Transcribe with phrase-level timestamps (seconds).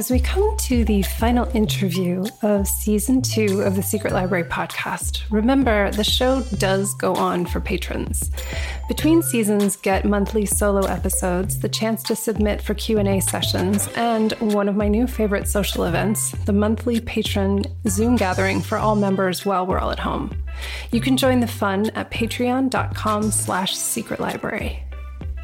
[0.00, 5.24] As we come to the final interview of season two of the Secret Library podcast,
[5.30, 8.30] remember the show does go on for patrons.
[8.88, 14.70] Between seasons, get monthly solo episodes, the chance to submit for Q&A sessions, and one
[14.70, 19.66] of my new favorite social events, the monthly patron Zoom gathering for all members while
[19.66, 20.34] we're all at home.
[20.92, 24.80] You can join the fun at patreon.com slash secretlibrary.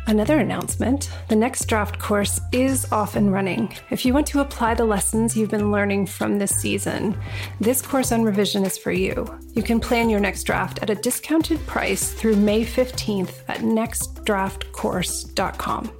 [0.08, 3.74] Another announcement the next draft course is off and running.
[3.90, 7.20] If you want to apply the lessons you've been learning from this season,
[7.60, 9.26] this course on revision is for you.
[9.54, 15.92] You can plan your next draft at a discounted price through May 15th at nextdraftcourse.com.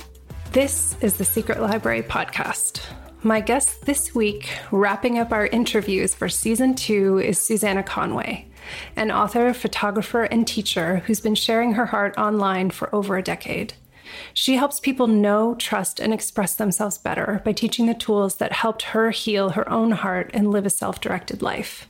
[0.52, 2.83] This is the Secret Library Podcast.
[3.25, 8.47] My guest this week, wrapping up our interviews for season two, is Susannah Conway,
[8.95, 13.75] an author, photographer, and teacher who's been sharing her heart online for over a decade.
[14.34, 18.83] She helps people know, trust, and express themselves better by teaching the tools that helped
[18.83, 21.89] her heal her own heart and live a self directed life.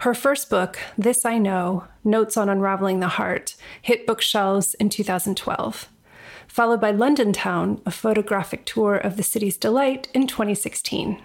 [0.00, 5.88] Her first book, This I Know Notes on Unraveling the Heart, hit bookshelves in 2012,
[6.46, 11.20] followed by London Town, a photographic tour of the city's delight in 2016.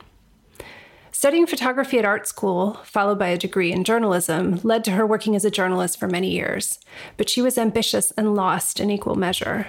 [1.11, 5.35] Studying photography at art school, followed by a degree in journalism, led to her working
[5.35, 6.79] as a journalist for many years,
[7.15, 9.67] but she was ambitious and lost in equal measure.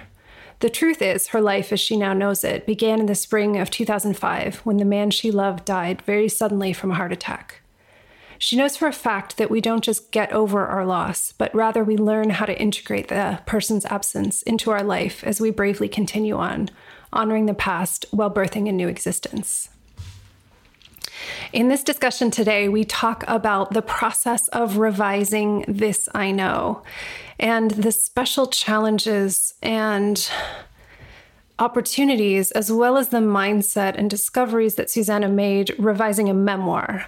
[0.65, 3.71] The truth is, her life as she now knows it began in the spring of
[3.71, 7.61] 2005 when the man she loved died very suddenly from a heart attack.
[8.39, 11.85] She knows for a fact that we don't just get over our loss, but rather
[11.85, 16.39] we learn how to integrate the person's absence into our life as we bravely continue
[16.39, 16.71] on,
[17.13, 19.69] honoring the past while birthing a new existence.
[21.53, 26.83] In this discussion today, we talk about the process of revising This I Know
[27.39, 30.31] and the special challenges and
[31.59, 37.07] opportunities, as well as the mindset and discoveries that Susannah made revising a memoir.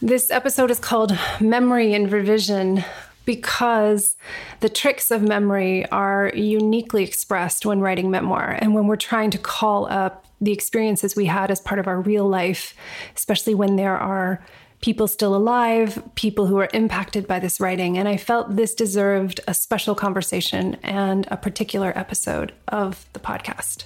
[0.00, 2.84] This episode is called Memory and Revision
[3.24, 4.14] because
[4.60, 9.38] the tricks of memory are uniquely expressed when writing memoir and when we're trying to
[9.38, 12.74] call up the experiences we had as part of our real life,
[13.14, 14.44] especially when there are
[14.80, 17.96] people still alive, people who are impacted by this writing.
[17.98, 23.84] And I felt this deserved a special conversation and a particular episode of the podcast.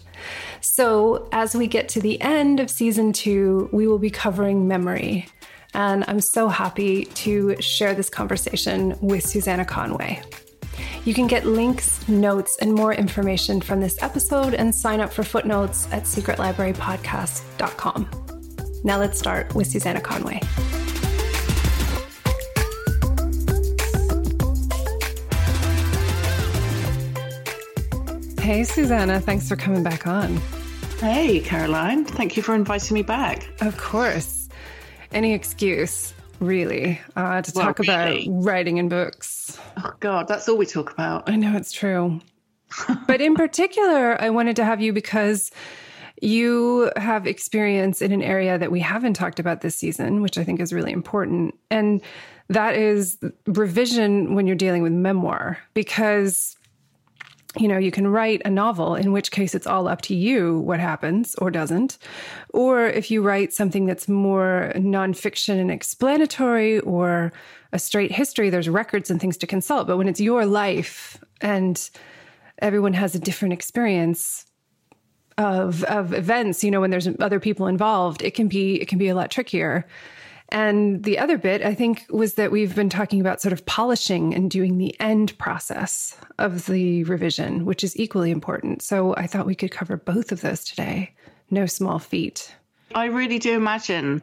[0.60, 5.26] So, as we get to the end of season two, we will be covering memory.
[5.72, 10.20] And I'm so happy to share this conversation with Susannah Conway.
[11.04, 15.22] You can get links, notes, and more information from this episode and sign up for
[15.22, 18.08] footnotes at secretlibrarypodcast.com.
[18.84, 20.40] Now let's start with Susannah Conway.
[28.40, 30.36] Hey, Susannah, thanks for coming back on.
[30.98, 32.04] Hey, Caroline.
[32.04, 33.48] Thank you for inviting me back.
[33.60, 34.48] Of course.
[35.12, 38.26] Any excuse really, uh, to well, talk really?
[38.26, 39.58] about writing and books.
[39.76, 41.28] Oh, God, that's all we talk about.
[41.28, 42.20] I know it's true.
[43.06, 45.50] but in particular, I wanted to have you because
[46.20, 50.44] you have experience in an area that we haven't talked about this season, which I
[50.44, 51.54] think is really important.
[51.70, 52.02] And
[52.48, 56.56] that is revision when you're dealing with memoir, because
[57.58, 60.60] you know, you can write a novel, in which case it's all up to you
[60.60, 61.98] what happens or doesn't.
[62.50, 67.32] Or if you write something that's more nonfiction and explanatory or
[67.72, 69.88] a straight history, there's records and things to consult.
[69.88, 71.90] But when it's your life and
[72.58, 74.46] everyone has a different experience
[75.38, 78.98] of of events, you know, when there's other people involved, it can be it can
[78.98, 79.86] be a lot trickier.
[80.52, 84.34] And the other bit, I think, was that we've been talking about sort of polishing
[84.34, 88.82] and doing the end process of the revision, which is equally important.
[88.82, 91.14] So I thought we could cover both of those today.
[91.50, 92.54] No small feat.
[92.94, 94.22] I really do imagine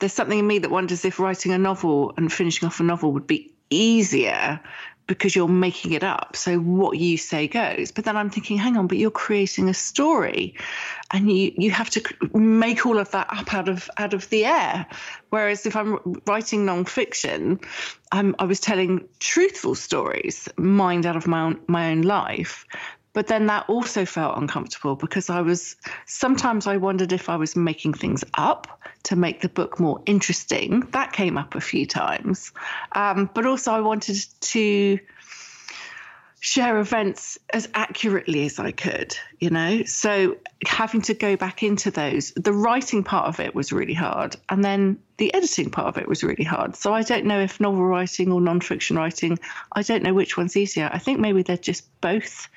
[0.00, 3.12] there's something in me that wonders if writing a novel and finishing off a novel
[3.12, 4.60] would be easier
[5.08, 6.36] because you're making it up.
[6.36, 7.90] So what you say goes.
[7.90, 10.54] But then I'm thinking, hang on, but you're creating a story,
[11.10, 12.02] and you you have to
[12.38, 14.86] make all of that up out of out of the air.
[15.30, 17.62] Whereas if I'm writing nonfiction,
[18.12, 22.64] I'm, I was telling truthful stories, mined out of my own my own life.
[23.18, 25.74] But then that also felt uncomfortable because I was
[26.06, 30.82] sometimes I wondered if I was making things up to make the book more interesting.
[30.92, 32.52] That came up a few times.
[32.92, 35.00] Um, but also, I wanted to
[36.38, 39.82] share events as accurately as I could, you know?
[39.82, 44.36] So having to go back into those, the writing part of it was really hard.
[44.48, 46.76] And then the editing part of it was really hard.
[46.76, 49.40] So I don't know if novel writing or nonfiction writing,
[49.72, 50.88] I don't know which one's easier.
[50.92, 52.48] I think maybe they're just both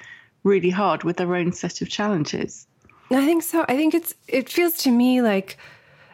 [0.44, 2.68] really hard with their own set of challenges.
[3.10, 3.66] I think so.
[3.68, 5.58] I think it's it feels to me like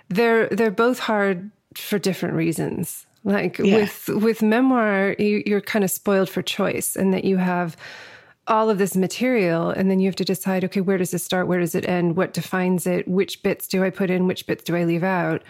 [0.10, 3.06] they're they're both hard for different reasons.
[3.24, 3.78] Like Yeah.
[3.78, 7.76] with with memoir, you, you're kind of spoiled for choice, and that you have
[8.48, 11.48] all of this material, and then you have to decide, okay, where does it start?
[11.48, 12.16] Where does it end?
[12.16, 13.06] What defines it?
[13.08, 14.26] Which bits do I put in?
[14.26, 15.44] Which bits do I leave out?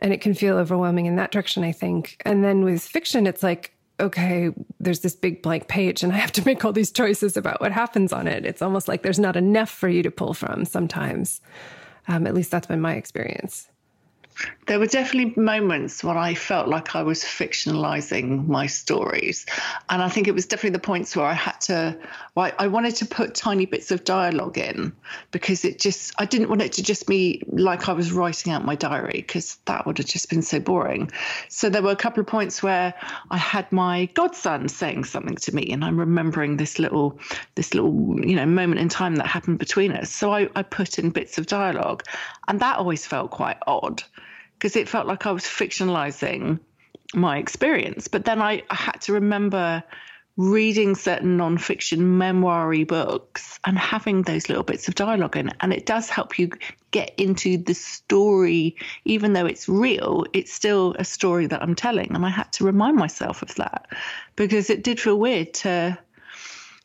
[0.00, 2.16] And it can feel overwhelming in that direction, I think.
[2.24, 6.32] And then with fiction, it's like, okay, there's this big blank page, and I have
[6.32, 8.44] to make all these choices about what happens on it.
[8.44, 11.40] It's almost like there's not enough for you to pull from sometimes.
[12.06, 13.68] Um, at least that's been my experience.
[14.66, 19.46] There were definitely moments when I felt like I was fictionalizing my stories.
[19.88, 21.98] And I think it was definitely the points where I had to,
[22.34, 24.92] well, I wanted to put tiny bits of dialogue in
[25.30, 28.62] because it just, I didn't want it to just be like I was writing out
[28.64, 31.10] my diary because that would have just been so boring.
[31.48, 32.92] So there were a couple of points where
[33.30, 37.18] I had my godson saying something to me and I'm remembering this little,
[37.54, 40.10] this little, you know, moment in time that happened between us.
[40.10, 42.04] So I, I put in bits of dialogue
[42.48, 44.02] and that always felt quite odd
[44.58, 46.58] because it felt like I was fictionalizing
[47.14, 48.08] my experience.
[48.08, 49.84] But then I, I had to remember
[50.36, 55.50] reading certain nonfiction memoiry books and having those little bits of dialogue in.
[55.60, 56.50] And it does help you
[56.90, 62.14] get into the story, even though it's real, it's still a story that I'm telling.
[62.14, 63.86] And I had to remind myself of that
[64.36, 65.98] because it did feel weird to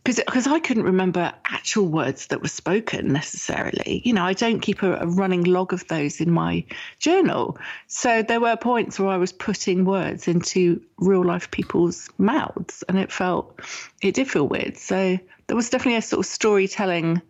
[0.04, 4.02] because I couldn't remember actual words that were spoken necessarily.
[4.04, 6.66] You know, I don't keep a, a, running log of those in my
[7.00, 7.58] journal.
[7.88, 13.00] So there were points where I was putting words into real life people's mouths, and
[13.00, 13.60] it felt,
[14.02, 14.78] it did feel weird.
[14.78, 15.18] So
[15.48, 17.22] there was definitely a sort of storytelling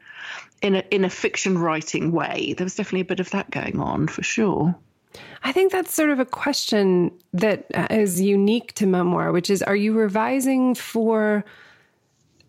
[0.63, 2.53] in a in a fiction writing way.
[2.57, 4.75] There was definitely a bit of that going on for sure.
[5.43, 9.61] I think that's sort of a question that uh, is unique to memoir, which is:
[9.61, 11.43] Are you revising for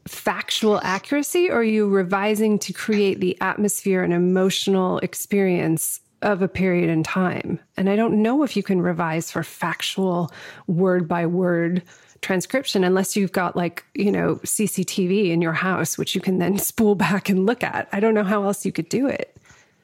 [0.07, 6.49] factual accuracy or are you revising to create the atmosphere and emotional experience of a
[6.49, 7.59] period in time?
[7.77, 10.31] And I don't know if you can revise for factual
[10.67, 11.83] word by word
[12.21, 16.59] transcription unless you've got like, you know, CCTV in your house, which you can then
[16.71, 17.89] spool back and look at.
[17.93, 19.37] I don't know how else you could do it.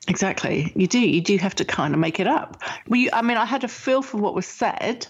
[0.08, 0.73] Exactly.
[0.75, 0.99] You do.
[0.99, 2.61] You do have to kind of make it up.
[2.88, 5.06] You, I mean, I had a feel for what was said,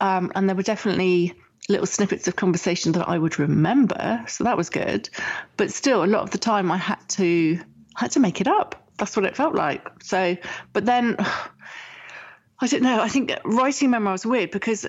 [0.00, 1.34] um, and there were definitely
[1.68, 4.24] little snippets of conversation that I would remember.
[4.28, 5.08] So that was good.
[5.56, 7.60] But still, a lot of the time I had to
[7.96, 8.88] I had to make it up.
[8.98, 9.86] That's what it felt like.
[10.02, 10.36] So,
[10.72, 11.16] but then
[12.62, 13.00] I don't know.
[13.00, 14.86] I think writing memoir is weird because,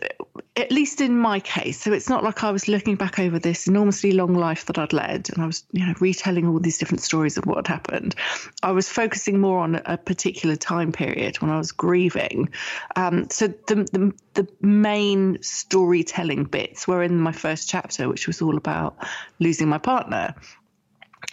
[0.56, 3.66] at least in my case, so it's not like I was looking back over this
[3.66, 7.02] enormously long life that I'd led and I was, you know, retelling all these different
[7.02, 8.14] stories of what had happened.
[8.62, 12.50] I was focusing more on a particular time period when I was grieving.
[12.96, 18.40] Um, so the, the the main storytelling bits were in my first chapter, which was
[18.40, 18.96] all about
[19.40, 20.36] losing my partner.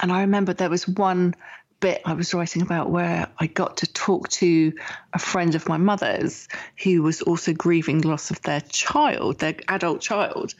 [0.00, 1.34] And I remember there was one
[1.80, 4.72] bit I was writing about where I got to talk to
[5.12, 6.48] a friend of my mother's
[6.82, 10.54] who was also grieving loss of their child, their adult child.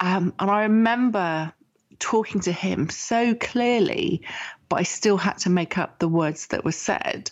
[0.00, 1.52] Um, and I remember
[1.98, 4.22] talking to him so clearly,
[4.68, 7.30] but I still had to make up the words that were said.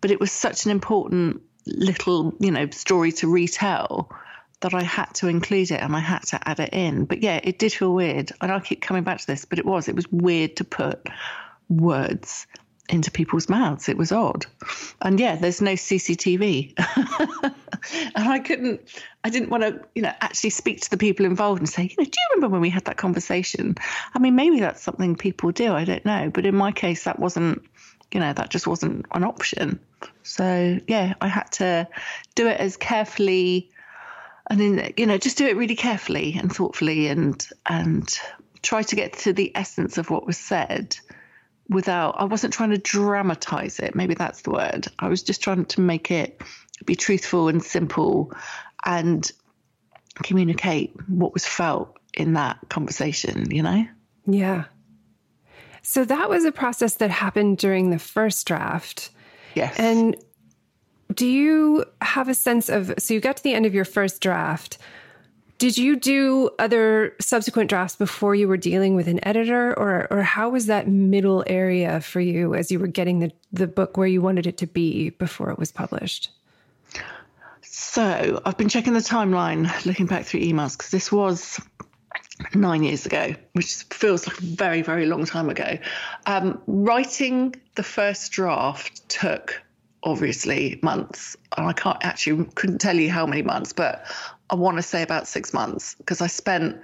[0.00, 4.10] But it was such an important little, you know, story to retell
[4.60, 7.04] that I had to include it and I had to add it in.
[7.04, 8.32] But yeah, it did feel weird.
[8.40, 9.88] And I'll keep coming back to this, but it was.
[9.88, 11.08] It was weird to put
[11.68, 12.46] words
[12.88, 13.88] into people's mouths.
[13.88, 14.46] It was odd.
[15.02, 16.74] And yeah, there's no CCTV.
[18.14, 18.80] and I couldn't,
[19.24, 21.96] I didn't want to, you know, actually speak to the people involved and say, you
[21.98, 23.76] know, do you remember when we had that conversation?
[24.14, 25.72] I mean, maybe that's something people do.
[25.72, 26.30] I don't know.
[26.32, 27.62] But in my case, that wasn't,
[28.12, 29.80] you know, that just wasn't an option.
[30.22, 31.88] So yeah, I had to
[32.34, 33.70] do it as carefully
[34.48, 38.08] and then, you know, just do it really carefully and thoughtfully and, and,
[38.66, 40.96] try to get to the essence of what was said
[41.68, 43.94] without I wasn't trying to dramatize it.
[43.94, 44.88] Maybe that's the word.
[44.98, 46.40] I was just trying to make it
[46.84, 48.32] be truthful and simple
[48.84, 49.30] and
[50.22, 53.86] communicate what was felt in that conversation, you know?
[54.26, 54.64] Yeah.
[55.82, 59.10] So that was a process that happened during the first draft.
[59.54, 59.78] Yes.
[59.78, 60.16] And
[61.14, 64.20] do you have a sense of so you got to the end of your first
[64.20, 64.78] draft?
[65.58, 70.22] Did you do other subsequent drafts before you were dealing with an editor, or or
[70.22, 74.06] how was that middle area for you as you were getting the the book where
[74.06, 76.30] you wanted it to be before it was published?
[77.62, 81.58] So I've been checking the timeline, looking back through emails because this was
[82.54, 85.78] nine years ago, which feels like a very very long time ago.
[86.26, 89.62] Um, writing the first draft took
[90.02, 94.06] obviously months and i can't actually couldn't tell you how many months but
[94.48, 96.80] I want to say about six months because I spent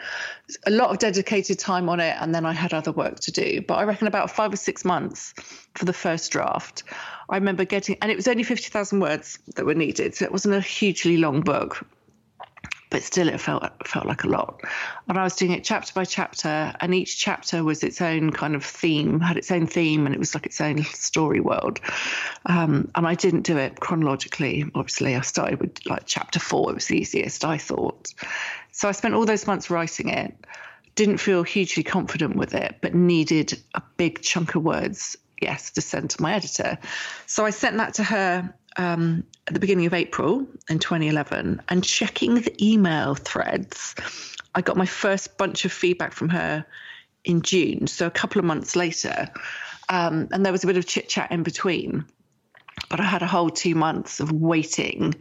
[0.67, 3.63] a lot of dedicated time on it and then I had other work to do.
[3.63, 5.33] But I reckon about five or six months
[5.75, 6.83] for the first draft.
[7.29, 10.15] I remember getting, and it was only 50,000 words that were needed.
[10.15, 11.87] So it wasn't a hugely long book
[12.93, 14.61] but still it felt felt like a lot.
[15.09, 18.55] And I was doing it chapter by chapter, and each chapter was its own kind
[18.55, 21.81] of theme, had its own theme, and it was like its own story world.
[22.45, 24.71] Um, and I didn't do it chronologically.
[24.75, 26.71] Obviously, I started with like chapter four.
[26.71, 28.13] It was the easiest, I thought.
[28.73, 30.35] So I spent all those months writing it.
[30.95, 35.81] Didn't feel hugely confident with it, but needed a big chunk of words yes to
[35.81, 36.79] send to my editor.
[37.27, 41.85] So I sent that to her um, at the beginning of April in 2011 and
[41.85, 43.95] checking the email threads,
[44.55, 46.65] I got my first bunch of feedback from her
[47.25, 49.29] in June, so a couple of months later.
[49.89, 52.05] Um, and there was a bit of chit chat in between.
[52.89, 55.15] But I had a whole two months of waiting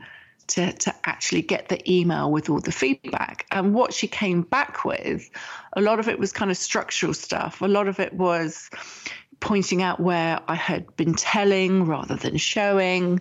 [0.48, 3.46] to, to actually get the email with all the feedback.
[3.52, 5.30] And what she came back with,
[5.74, 7.62] a lot of it was kind of structural stuff.
[7.62, 8.70] A lot of it was
[9.42, 13.20] pointing out where I had been telling rather than showing.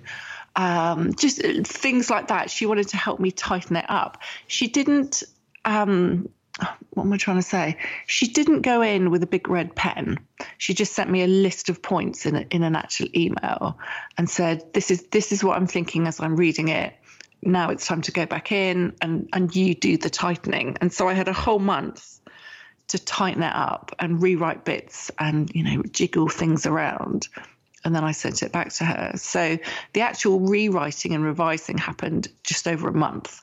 [0.54, 2.50] Um, just things like that.
[2.50, 4.22] She wanted to help me tighten it up.
[4.46, 5.24] She didn't.
[5.64, 6.28] Um,
[6.90, 7.78] what am I trying to say?
[8.06, 10.18] She didn't go in with a big red pen.
[10.58, 13.78] She just sent me a list of points in a, in an actual email
[14.18, 16.94] and said, "This is this is what I'm thinking as I'm reading it.
[17.42, 21.08] Now it's time to go back in and and you do the tightening." And so
[21.08, 22.19] I had a whole month
[22.90, 27.28] to tighten it up and rewrite bits and you know jiggle things around
[27.84, 29.12] and then I sent it back to her.
[29.16, 29.58] So
[29.92, 33.42] the actual rewriting and revising happened just over a month,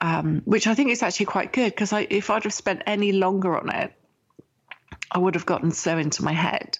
[0.00, 3.58] um, which I think is actually quite good because if I'd have spent any longer
[3.58, 3.92] on it,
[5.10, 6.78] I would have gotten so into my head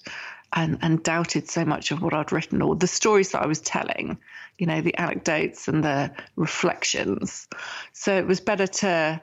[0.53, 3.61] and, and doubted so much of what I'd written or the stories that I was
[3.61, 4.19] telling,
[4.59, 7.49] you know, the anecdotes and the reflections.
[7.93, 9.21] So it was better to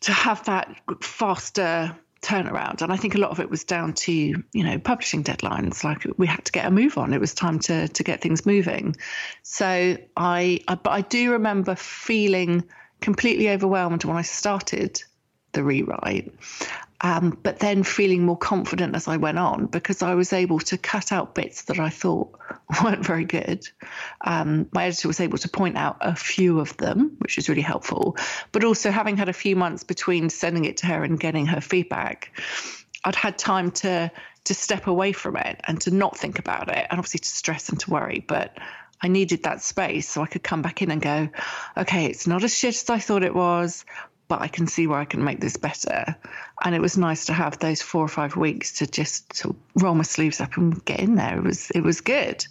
[0.00, 2.82] to have that faster turnaround.
[2.82, 5.84] And I think a lot of it was down to, you know, publishing deadlines.
[5.84, 7.12] Like we had to get a move on.
[7.12, 8.96] It was time to to get things moving.
[9.42, 12.64] So I, I but I do remember feeling
[13.00, 15.02] completely overwhelmed when I started
[15.52, 16.34] the rewrite.
[17.00, 20.76] Um, but then feeling more confident as I went on because I was able to
[20.76, 22.36] cut out bits that I thought
[22.84, 23.68] weren't very good.
[24.20, 27.62] Um, my editor was able to point out a few of them, which was really
[27.62, 28.16] helpful.
[28.50, 31.60] But also, having had a few months between sending it to her and getting her
[31.60, 32.36] feedback,
[33.04, 34.10] I'd had time to
[34.44, 37.68] to step away from it and to not think about it, and obviously to stress
[37.68, 38.24] and to worry.
[38.26, 38.56] But
[39.00, 41.28] I needed that space so I could come back in and go,
[41.76, 43.84] okay, it's not as shit as I thought it was
[44.28, 46.14] but I can see where I can make this better.
[46.62, 49.94] And it was nice to have those four or five weeks to just to roll
[49.94, 51.38] my sleeves up and get in there.
[51.38, 52.46] It was it was good.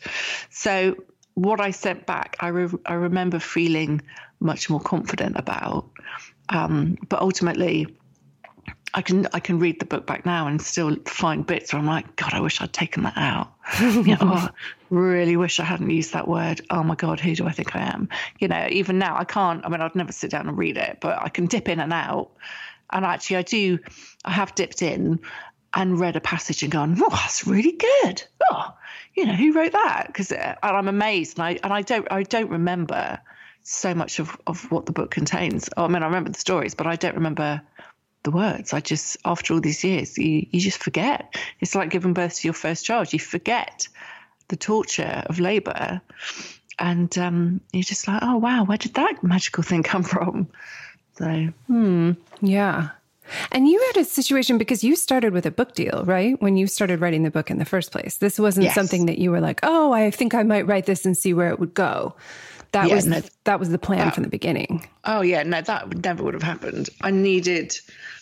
[0.50, 0.96] So
[1.36, 4.02] what I sent back, I re- I remember feeling
[4.40, 5.90] much more confident about.
[6.50, 7.88] Um, but ultimately,
[8.98, 11.86] I can I can read the book back now and still find bits where I'm
[11.86, 13.54] like, God, I wish I'd taken that out.
[13.80, 14.50] you know, oh,
[14.90, 16.62] really wish I hadn't used that word.
[16.72, 18.10] Oh my God, who do I think I am?
[18.40, 19.64] You know, even now I can't.
[19.64, 21.94] I mean, I'd never sit down and read it, but I can dip in and
[21.94, 22.32] out.
[22.92, 23.78] And actually, I do.
[24.26, 25.20] I have dipped in
[25.76, 28.24] and read a passage and gone, oh, that's really good.
[28.50, 28.74] Oh,
[29.14, 30.08] you know, who wrote that?
[30.08, 33.20] Because uh, I'm amazed, and I and I don't I don't remember
[33.62, 35.70] so much of of what the book contains.
[35.78, 37.62] Oh, I mean, I remember the stories, but I don't remember
[38.28, 38.74] the words.
[38.74, 41.34] I just, after all these years, you, you just forget.
[41.62, 43.14] It's like giving birth to your first child.
[43.14, 43.88] You forget
[44.50, 46.02] the torture of labor.
[46.78, 50.48] And um, you're just like, oh, wow, where did that magical thing come from?
[51.18, 52.12] So, hmm.
[52.42, 52.90] Yeah.
[53.54, 56.40] And you had a situation because you started with a book deal, right?
[56.42, 58.18] When you started writing the book in the first place.
[58.18, 58.76] This wasn't yes.
[58.76, 61.50] something that you were like, oh, I think I might write this and see where
[61.50, 62.14] it would go.
[62.72, 64.88] That yeah, was no, that was the plan that, from the beginning.
[65.06, 66.90] Oh yeah, no, that never would have happened.
[67.02, 67.78] I needed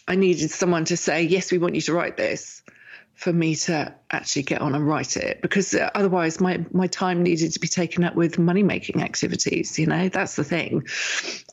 [0.07, 2.61] I needed someone to say, yes, we want you to write this
[3.15, 7.23] for me to actually get on and write it because uh, otherwise my my time
[7.23, 10.85] needed to be taken up with money making activities you know that's the thing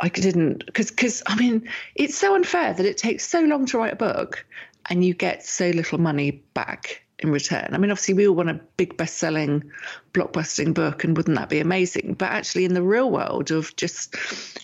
[0.01, 3.79] i didn't because because i mean it's so unfair that it takes so long to
[3.79, 4.45] write a book
[4.91, 7.69] and you get so little money back in return.
[7.73, 9.71] I mean, obviously, we all want a big best selling,
[10.13, 12.15] blockbusting book, and wouldn't that be amazing?
[12.19, 14.15] But actually, in the real world of just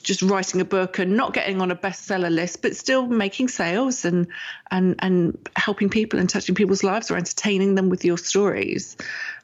[0.02, 4.04] just writing a book and not getting on a bestseller list, but still making sales
[4.04, 4.28] and
[4.70, 8.96] and and helping people and touching people's lives or entertaining them with your stories,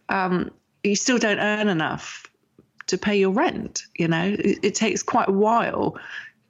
[0.09, 0.50] um,
[0.83, 2.26] you still don't earn enough
[2.87, 3.85] to pay your rent.
[3.97, 5.97] You know, it, it takes quite a while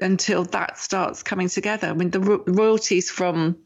[0.01, 1.89] until that starts coming together.
[1.89, 3.57] I mean, the ro- royalties from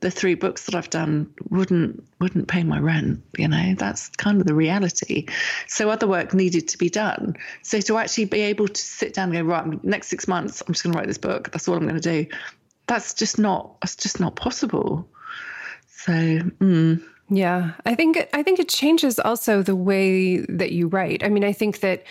[0.00, 3.22] the three books that I've done wouldn't wouldn't pay my rent.
[3.36, 5.26] You know, that's kind of the reality.
[5.66, 7.36] So other work needed to be done.
[7.62, 10.72] So to actually be able to sit down and go right, next six months, I'm
[10.72, 11.50] just going to write this book.
[11.50, 12.30] That's all I'm going to do.
[12.86, 13.80] That's just not.
[13.80, 15.08] That's just not possible.
[15.88, 16.12] So.
[16.12, 17.02] Mm.
[17.30, 21.22] Yeah, I think I think it changes also the way that you write.
[21.22, 22.04] I mean, I think that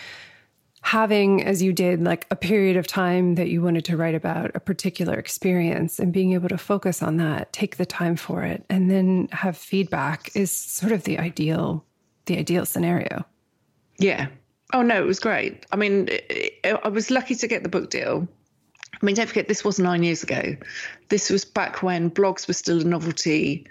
[0.87, 4.49] having, as you did, like a period of time that you wanted to write about
[4.55, 8.63] a particular experience and being able to focus on that, take the time for it,
[8.69, 11.83] and then have feedback is sort of the ideal,
[12.27, 13.25] the ideal scenario.
[13.99, 14.27] Yeah.
[14.73, 15.65] Oh no, it was great.
[15.73, 18.25] I mean, it, it, I was lucky to get the book deal.
[18.93, 20.55] I mean, don't forget, this was nine years ago.
[21.09, 23.67] This was back when blogs were still a novelty.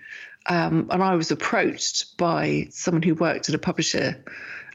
[0.50, 4.22] Um, and I was approached by someone who worked at a publisher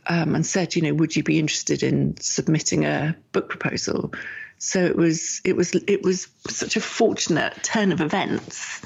[0.08, 4.14] um, and said, you know, would you be interested in submitting a book proposal?
[4.58, 8.82] So it was it was it was such a fortunate turn of events,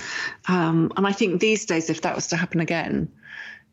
[0.48, 3.12] um, and I think these days, if that was to happen again,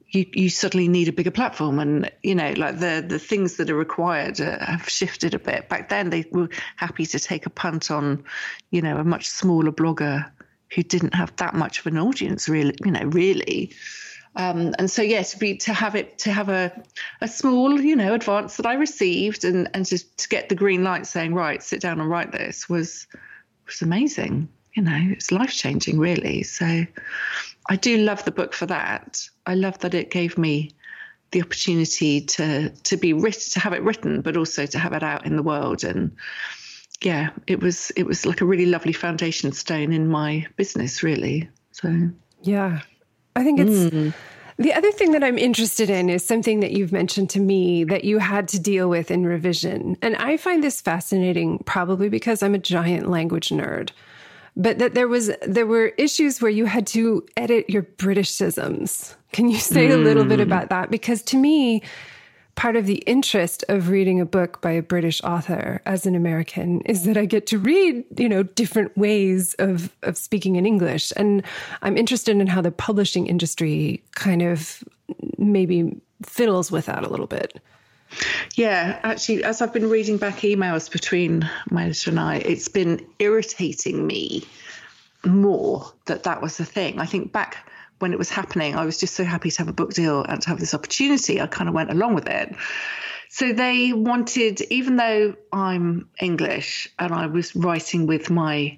[0.09, 3.71] you you suddenly need a bigger platform, and you know, like the the things that
[3.71, 5.69] are required uh, have shifted a bit.
[5.69, 8.25] Back then, they were happy to take a punt on,
[8.73, 10.29] you know, a much smaller blogger
[10.75, 13.73] who didn't have that much of an audience, really, you know, really.
[14.35, 16.73] Um, and so yeah, to be to have it to have a
[17.21, 20.83] a small you know advance that I received and and just to get the green
[20.83, 23.07] light saying right sit down and write this was
[23.67, 24.49] was amazing.
[24.75, 26.45] You know, it's life changing really.
[26.45, 26.87] So
[27.69, 29.29] I do love the book for that.
[29.45, 30.71] I love that it gave me
[31.31, 35.03] the opportunity to to be written to have it written, but also to have it
[35.03, 36.17] out in the world and
[37.05, 41.49] yeah, it was it was like a really lovely foundation stone in my business, really.
[41.73, 42.11] So
[42.43, 42.81] yeah,
[43.35, 44.15] I think it's mm.
[44.59, 48.05] the other thing that I'm interested in is something that you've mentioned to me that
[48.05, 49.97] you had to deal with in revision.
[50.03, 53.91] And I find this fascinating probably because I'm a giant language nerd.
[54.55, 59.15] But that there was there were issues where you had to edit your Britishisms.
[59.33, 59.95] Can you say mm.
[59.95, 60.43] a little bit mm.
[60.43, 60.91] about that?
[60.91, 61.83] Because to me,
[62.55, 66.81] part of the interest of reading a book by a British author as an American
[66.83, 71.13] is that I get to read, you know, different ways of of speaking in English.
[71.17, 71.43] And
[71.83, 74.85] I'm interested in how the publishing industry kind of
[75.39, 77.61] maybe fiddles with that a little bit.
[78.55, 83.05] Yeah, actually, as I've been reading back emails between my editor and I, it's been
[83.19, 84.45] irritating me
[85.25, 86.99] more that that was the thing.
[86.99, 87.67] I think back
[88.03, 90.43] when it was happening, I was just so happy to have a book deal and
[90.43, 91.41] to have this opportunity.
[91.41, 92.53] I kind of went along with it.
[93.29, 98.77] So they wanted, even though I'm English and I was writing with my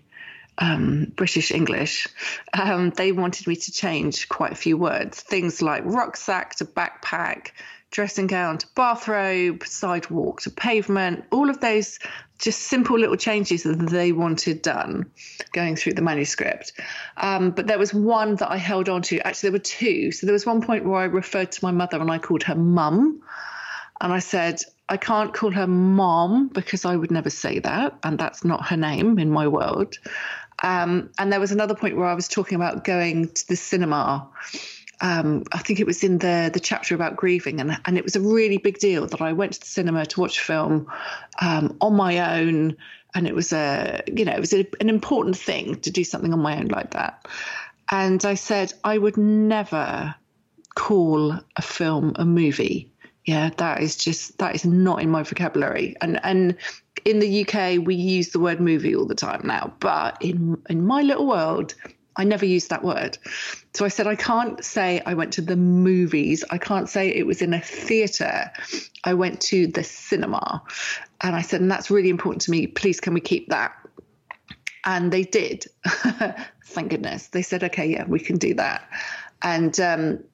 [0.58, 2.06] um, British English,
[2.52, 5.22] um, they wanted me to change quite a few words.
[5.22, 7.52] Things like rucksack to backpack,
[7.90, 11.98] dressing gown to bathrobe, sidewalk to pavement, all of those
[12.44, 15.10] just simple little changes that they wanted done
[15.52, 16.72] going through the manuscript.
[17.16, 19.18] Um, but there was one that I held on to.
[19.26, 20.12] Actually, there were two.
[20.12, 22.54] So there was one point where I referred to my mother and I called her
[22.54, 23.22] mum.
[24.02, 27.98] And I said, I can't call her mom because I would never say that.
[28.02, 29.96] And that's not her name in my world.
[30.62, 34.28] Um, and there was another point where I was talking about going to the cinema
[35.04, 38.16] um, I think it was in the the chapter about grieving, and and it was
[38.16, 40.90] a really big deal that I went to the cinema to watch a film
[41.42, 42.78] um, on my own,
[43.14, 46.32] and it was a you know it was a, an important thing to do something
[46.32, 47.28] on my own like that.
[47.90, 50.14] And I said I would never
[50.74, 52.90] call a film a movie.
[53.26, 55.96] Yeah, that is just that is not in my vocabulary.
[56.00, 56.56] And and
[57.04, 60.86] in the UK we use the word movie all the time now, but in in
[60.86, 61.74] my little world
[62.16, 63.18] I never used that word.
[63.74, 66.44] So I said, I can't say I went to the movies.
[66.50, 68.52] I can't say it was in a theatre.
[69.02, 70.62] I went to the cinema.
[71.20, 72.66] And I said, and that's really important to me.
[72.66, 73.72] Please, can we keep that?
[74.84, 75.66] And they did.
[76.66, 77.28] Thank goodness.
[77.28, 78.88] They said, okay, yeah, we can do that.
[79.42, 80.24] And, um,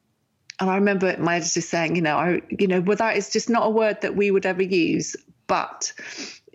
[0.59, 3.49] and I remember my editor saying, you know, I, you know, well, that is just
[3.49, 5.17] not a word that we would ever use.
[5.47, 5.93] But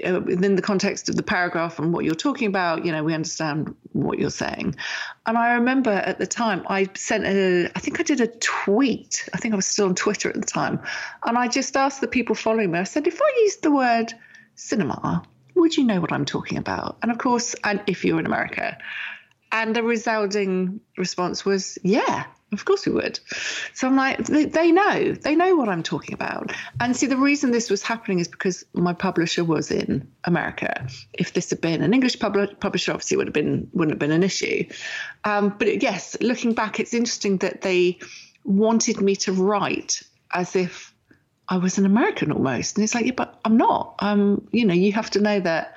[0.03, 3.13] uh, within the context of the paragraph and what you're talking about, you know, we
[3.13, 4.75] understand what you're saying.
[5.25, 9.29] And I remember at the time, I sent a, I think I did a tweet.
[9.33, 10.81] I think I was still on Twitter at the time.
[11.25, 14.13] And I just asked the people following me, I said, if I used the word
[14.55, 15.23] cinema,
[15.55, 16.97] would you know what I'm talking about?
[17.01, 18.77] And of course, and if you're in America.
[19.51, 23.19] And the resounding response was, yeah, of course we would.
[23.73, 26.53] So I'm like, they, know, they know what I'm talking about.
[26.79, 30.87] And see, the reason this was happening is because my publisher was in America.
[31.13, 33.99] If this had been an English pub- publisher, obviously it would have been wouldn't have
[33.99, 34.65] been an issue.
[35.23, 37.99] Um, but yes, looking back, it's interesting that they
[38.43, 40.03] wanted me to write
[40.33, 40.93] as if
[41.47, 42.77] I was an American almost.
[42.77, 43.95] And it's like, yeah, but I'm not.
[43.99, 45.75] Um, you know, you have to know that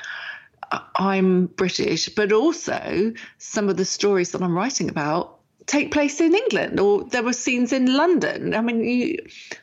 [0.96, 5.38] I'm British, but also some of the stories that I'm writing about
[5.68, 8.54] take place in England or there were scenes in London.
[8.54, 9.18] I mean, you,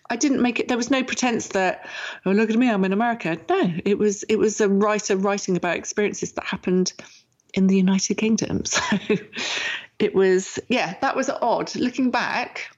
[0.10, 0.68] I didn't make it.
[0.68, 1.90] There was no pretense that
[2.26, 3.38] oh look at me, I'm in America.
[3.50, 6.94] No, it was it was a writer writing about experiences that happened
[7.54, 8.64] in the United Kingdom.
[8.76, 9.16] So
[10.00, 11.74] it was yeah, that was odd.
[11.76, 12.70] Looking back,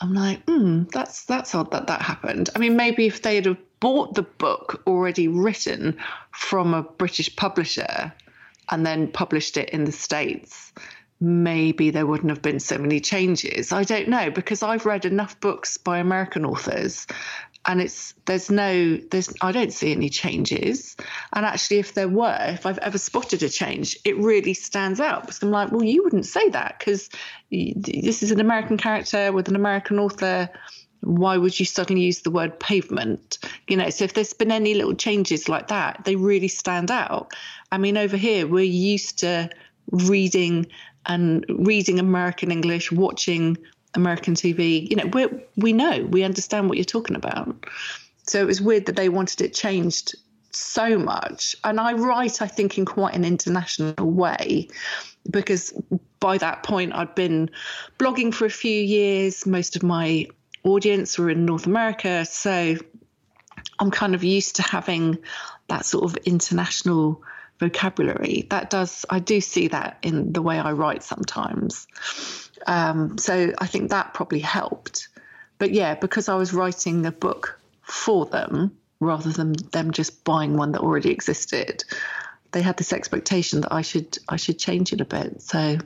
[0.00, 2.50] I'm like, hmm, that's that's odd that that happened.
[2.54, 5.96] I mean, maybe if they'd have bought the book already written
[6.32, 8.12] from a British publisher
[8.68, 10.72] and then published it in the States,
[11.20, 13.72] maybe there wouldn't have been so many changes.
[13.72, 17.06] I don't know because I've read enough books by American authors
[17.66, 20.96] and it's there's no there's I don't see any changes.
[21.32, 25.22] And actually if there were, if I've ever spotted a change, it really stands out
[25.22, 27.08] because I'm like, well, you wouldn't say that because
[27.50, 30.48] this is an American character with an American author
[31.02, 33.38] why would you suddenly use the word pavement?
[33.68, 37.32] You know, so if there's been any little changes like that, they really stand out.
[37.70, 39.50] I mean, over here, we're used to
[39.92, 40.66] reading
[41.06, 43.56] and reading American English, watching
[43.94, 44.88] American TV.
[44.88, 47.66] You know, we we know, we understand what you're talking about.
[48.24, 50.16] So it was weird that they wanted it changed
[50.50, 51.56] so much.
[51.64, 54.68] And I write, I think, in quite an international way
[55.30, 55.72] because
[56.20, 57.50] by that point I'd been
[57.98, 59.46] blogging for a few years.
[59.46, 60.26] Most of my
[60.64, 62.24] audience were in North America.
[62.24, 62.76] So
[63.78, 65.18] I'm kind of used to having
[65.68, 67.22] that sort of international
[67.58, 68.46] vocabulary.
[68.50, 71.86] That does, I do see that in the way I write sometimes.
[72.66, 75.08] Um, so I think that probably helped.
[75.58, 80.56] But yeah, because I was writing a book for them rather than them just buying
[80.56, 81.84] one that already existed,
[82.52, 85.42] they had this expectation that I should I should change it a bit.
[85.42, 85.78] So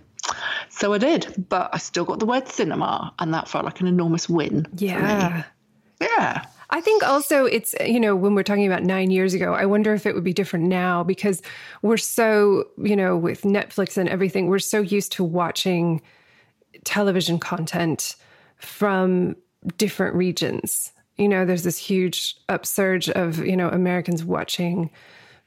[0.68, 3.86] so I did, but I still got the word cinema, and that felt like an
[3.86, 4.66] enormous win.
[4.76, 5.44] Yeah.
[6.00, 6.46] Yeah.
[6.70, 9.92] I think also it's, you know, when we're talking about nine years ago, I wonder
[9.92, 11.42] if it would be different now because
[11.82, 16.00] we're so, you know, with Netflix and everything, we're so used to watching
[16.84, 18.14] television content
[18.56, 19.34] from
[19.76, 20.92] different regions.
[21.16, 24.90] You know, there's this huge upsurge of, you know, Americans watching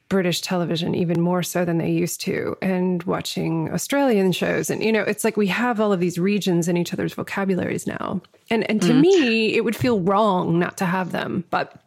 [0.08, 4.70] British television even more so than they used to, and watching Australian shows.
[4.70, 7.86] And, you know, it's like we have all of these regions in each other's vocabularies
[7.86, 8.20] now.
[8.50, 9.00] And, and to mm.
[9.00, 11.44] me, it would feel wrong not to have them.
[11.50, 11.80] But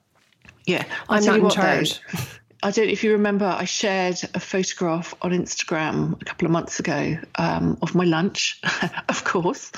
[0.65, 2.01] yeah, I'll I'm not in charge.
[2.12, 2.19] Though,
[2.63, 6.80] I don't if you remember, I shared a photograph on Instagram a couple of months
[6.80, 8.60] ago um, of my lunch,
[9.10, 9.71] of course.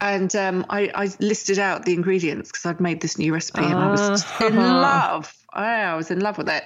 [0.00, 3.74] And um, I, I, listed out the ingredients because I'd made this new recipe and
[3.74, 4.46] uh, I was uh-huh.
[4.46, 5.32] in love.
[5.52, 6.64] I was in love with it.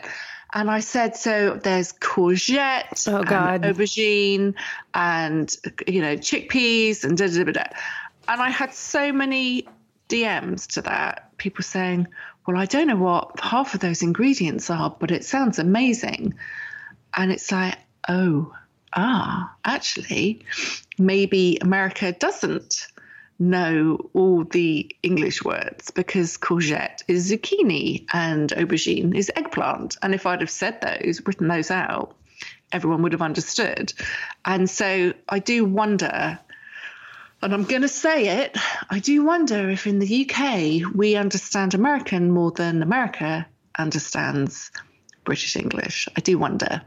[0.57, 4.55] And I said, so there's courgette, oh God, and aubergine,
[4.95, 5.55] and
[5.87, 7.65] you know chickpeas, and da da da da.
[8.27, 9.69] And I had so many
[10.09, 12.07] DMs to that, people saying,
[12.47, 16.33] well, I don't know what half of those ingredients are, but it sounds amazing.
[17.15, 17.77] And it's like,
[18.09, 18.51] oh,
[18.95, 20.41] ah, actually,
[20.97, 22.87] maybe America doesn't
[23.39, 29.97] know all the English words because courgette is zucchini and aubergine is eggplant.
[30.03, 32.17] And if I'd have said those, written those out,
[32.73, 33.93] everyone would have understood.
[34.45, 36.39] And so I do wonder,
[37.43, 38.57] and I'm going to say it,
[38.89, 43.47] I do wonder if in the UK we understand American more than America
[43.79, 44.71] understands
[45.25, 46.09] British English.
[46.17, 46.83] I do wonder.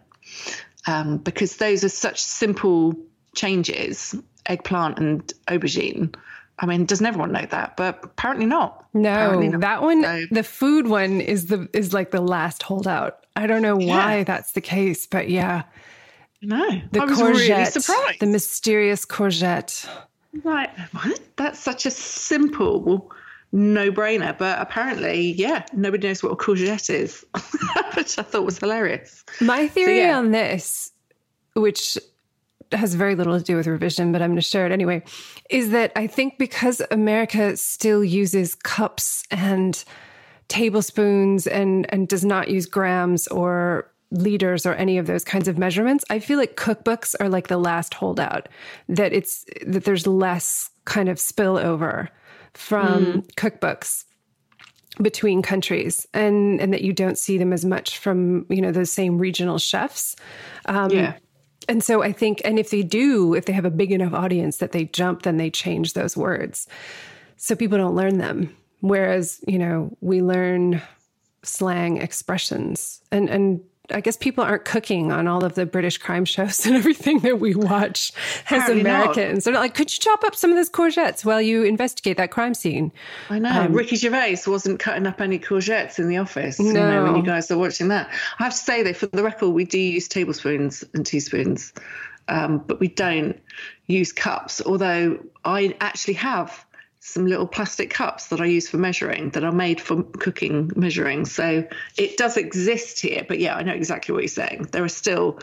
[0.88, 2.96] Um, because those are such simple
[3.36, 6.16] changes eggplant and aubergine
[6.62, 7.78] I mean, doesn't everyone know that?
[7.78, 8.86] But apparently not.
[8.94, 9.62] No, apparently not.
[9.62, 13.26] that one, so, the food one is the is like the last holdout.
[13.36, 14.24] I don't know why yeah.
[14.26, 15.64] that's the case, but yeah.
[16.42, 18.20] No, the I was courgette, really surprised.
[18.20, 19.88] The mysterious courgette.
[20.44, 21.20] Like what?
[21.38, 23.12] That's such a simple
[23.52, 27.26] no-brainer, but apparently, yeah, nobody knows what a courgette is,
[27.96, 29.24] which I thought was hilarious.
[29.42, 30.18] My theory so, yeah.
[30.18, 30.92] on this,
[31.56, 31.98] which
[32.72, 35.04] has very little to do with revision, but I'm going to share it anyway,
[35.50, 39.84] is that I think because America still uses cups and
[40.48, 45.58] tablespoons and and does not use grams or liters or any of those kinds of
[45.58, 48.50] measurements, I feel like cookbooks are like the last holdout.
[48.88, 52.10] That it's that there's less kind of spillover
[52.54, 53.36] from mm.
[53.36, 54.06] cookbooks
[55.02, 58.92] between countries and and that you don't see them as much from you know those
[58.92, 60.16] same regional chefs
[60.66, 61.16] um, yeah
[61.70, 64.58] and so I think, and if they do, if they have a big enough audience
[64.58, 66.68] that they jump, then they change those words.
[67.38, 68.56] So people don't learn them.
[68.82, 70.82] Whereas, you know, we learn
[71.44, 76.26] slang expressions and, and I guess people aren't cooking on all of the British crime
[76.26, 78.90] shows and everything that we watch as Apparently not.
[79.18, 79.44] Americans.
[79.46, 82.54] They're like, could you chop up some of those courgettes while you investigate that crime
[82.54, 82.92] scene?
[83.30, 83.68] I know.
[83.70, 86.60] Ricky Gervais wasn't cutting up any courgettes in the office.
[86.60, 86.90] You No.
[86.92, 88.10] know, when you guys are watching that.
[88.40, 91.74] I have to say though, for the record, we do use tablespoons and teaspoons,
[92.28, 93.40] um, but we don't
[93.88, 94.62] use cups.
[94.66, 96.66] Although I actually have
[97.10, 101.26] some little plastic cups that I use for measuring that are made for cooking measuring.
[101.26, 101.66] So
[101.98, 103.26] it does exist here.
[103.28, 104.70] But yeah, I know exactly what you're saying.
[104.72, 105.40] There are still,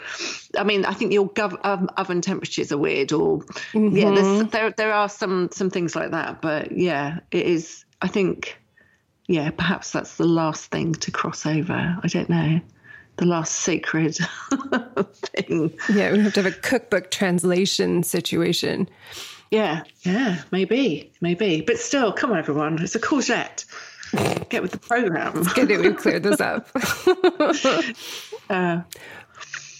[0.56, 3.42] I mean, I think your gov- um, oven temperatures are weird, or
[3.74, 6.40] yeah, there there are some some things like that.
[6.40, 7.84] But yeah, it is.
[8.02, 8.58] I think
[9.28, 11.98] yeah, perhaps that's the last thing to cross over.
[12.02, 12.60] I don't know.
[13.16, 14.16] The last sacred
[15.14, 15.72] thing.
[15.88, 18.88] Yeah, we have to have a cookbook translation situation.
[19.50, 21.60] Yeah, yeah, maybe, maybe.
[21.60, 22.82] But still, come on, everyone.
[22.82, 23.64] It's a courgette.
[24.48, 25.42] Get with the program.
[25.54, 26.68] Good that we've cleared this up.
[28.48, 28.82] Uh,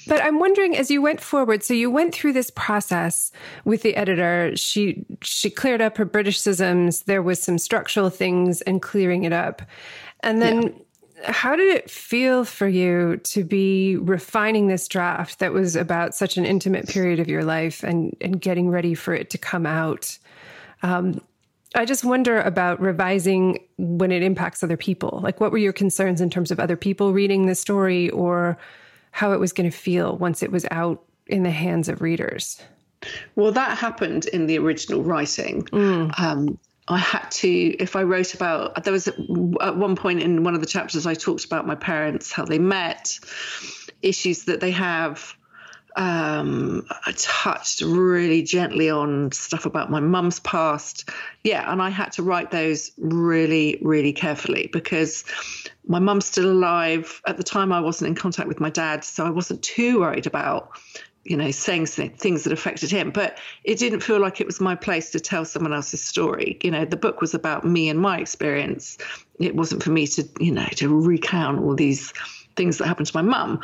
[0.09, 3.31] But I'm wondering, as you went forward, so you went through this process
[3.65, 4.57] with the editor.
[4.57, 7.05] She she cleared up her Britishisms.
[7.05, 9.63] There was some structural things and clearing it up,
[10.21, 10.81] and then.
[11.25, 16.37] How did it feel for you to be refining this draft that was about such
[16.37, 20.19] an intimate period of your life and, and getting ready for it to come out?
[20.83, 21.21] Um,
[21.75, 25.21] I just wonder about revising when it impacts other people.
[25.23, 28.59] Like, what were your concerns in terms of other people reading the story or
[29.11, 32.61] how it was going to feel once it was out in the hands of readers?
[33.35, 35.67] well, that happened in the original writing.
[36.19, 39.19] Um, I had to, if I wrote about, there was at
[39.77, 43.19] one point in one of the chapters I talked about my parents, how they met,
[44.03, 45.35] issues that they have.
[45.97, 51.09] Um, I touched really gently on stuff about my mum's past.
[51.43, 55.25] Yeah, and I had to write those really, really carefully because
[55.87, 57.21] my mum's still alive.
[57.27, 60.27] At the time, I wasn't in contact with my dad, so I wasn't too worried
[60.27, 60.71] about
[61.27, 63.11] you know, saying things that affected him.
[63.11, 66.59] But it didn't feel like it was my place to tell someone else's story.
[66.63, 68.97] You know, the book was about me and my experience.
[69.39, 72.13] It wasn't for me to, you know, to recount all these
[72.55, 73.61] things that happened to my mum.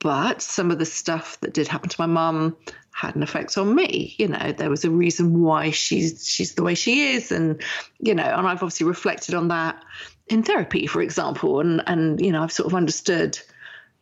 [0.00, 2.56] But some of the stuff that did happen to my mum
[2.92, 4.14] had an effect on me.
[4.18, 7.60] You know, there was a reason why she's she's the way she is, and
[7.98, 9.82] you know, and I've obviously reflected on that
[10.28, 13.38] in therapy, for example, and and you know, I've sort of understood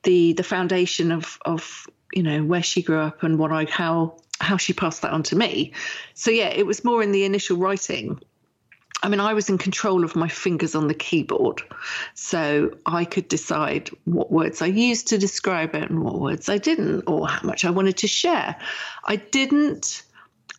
[0.03, 4.19] the the foundation of of you know where she grew up and what I how
[4.41, 5.73] how she passed that on to me.
[6.15, 8.21] So yeah, it was more in the initial writing.
[9.03, 11.63] I mean, I was in control of my fingers on the keyboard,
[12.15, 16.59] so I could decide what words I used to describe it and what words I
[16.59, 18.57] didn't, or how much I wanted to share.
[19.05, 20.03] I didn't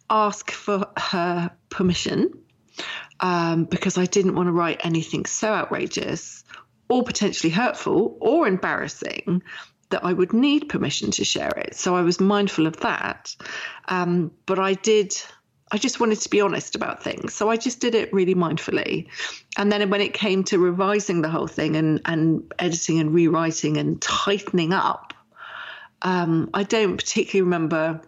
[0.10, 2.32] ask for her permission
[3.20, 6.44] um, because I didn't want to write anything so outrageous
[6.90, 9.42] or potentially hurtful or embarrassing
[9.90, 11.76] that I would need permission to share it.
[11.76, 13.36] So I was mindful of that.
[13.88, 15.16] Um, but I did,
[15.72, 17.34] I just wanted to be honest about things.
[17.34, 19.08] So I just did it really mindfully.
[19.58, 23.78] And then when it came to revising the whole thing and, and editing and rewriting
[23.78, 25.14] and tightening up,
[26.02, 28.02] um, I don't particularly remember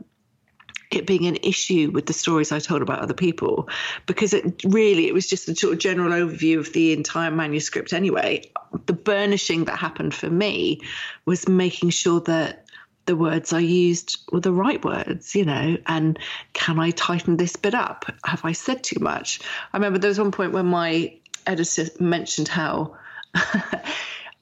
[0.92, 3.70] it being an issue with the stories I told about other people
[4.08, 7.94] because it really it was just a sort of general overview of the entire manuscript
[7.94, 8.50] anyway.
[8.88, 10.82] The burnishing that happened for me
[11.26, 12.66] was making sure that
[13.06, 16.18] the words I used were the right words, you know, and
[16.54, 18.06] can I tighten this bit up?
[18.24, 19.40] Have I said too much?
[19.74, 22.96] I remember there was one point when my editor mentioned how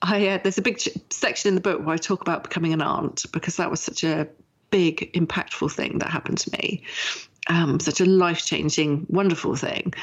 [0.01, 2.81] I uh, there's a big section in the book where I talk about becoming an
[2.81, 4.27] aunt because that was such a
[4.69, 6.83] big, impactful thing that happened to me.
[7.49, 9.93] Um, such a life changing, wonderful thing.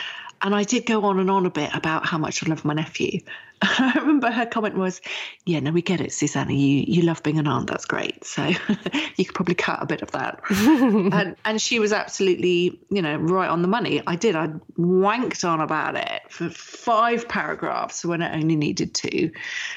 [0.42, 2.74] And I did go on and on a bit about how much I love my
[2.74, 3.20] nephew.
[3.62, 5.00] I remember her comment was,
[5.46, 6.52] "Yeah, no, we get it, Susannah.
[6.52, 7.68] You you love being an aunt.
[7.68, 8.24] That's great.
[8.24, 8.44] So
[9.16, 13.16] you could probably cut a bit of that." and and she was absolutely, you know,
[13.16, 14.02] right on the money.
[14.06, 14.36] I did.
[14.36, 14.48] I
[14.78, 19.30] wanked on about it for five paragraphs when it only needed two.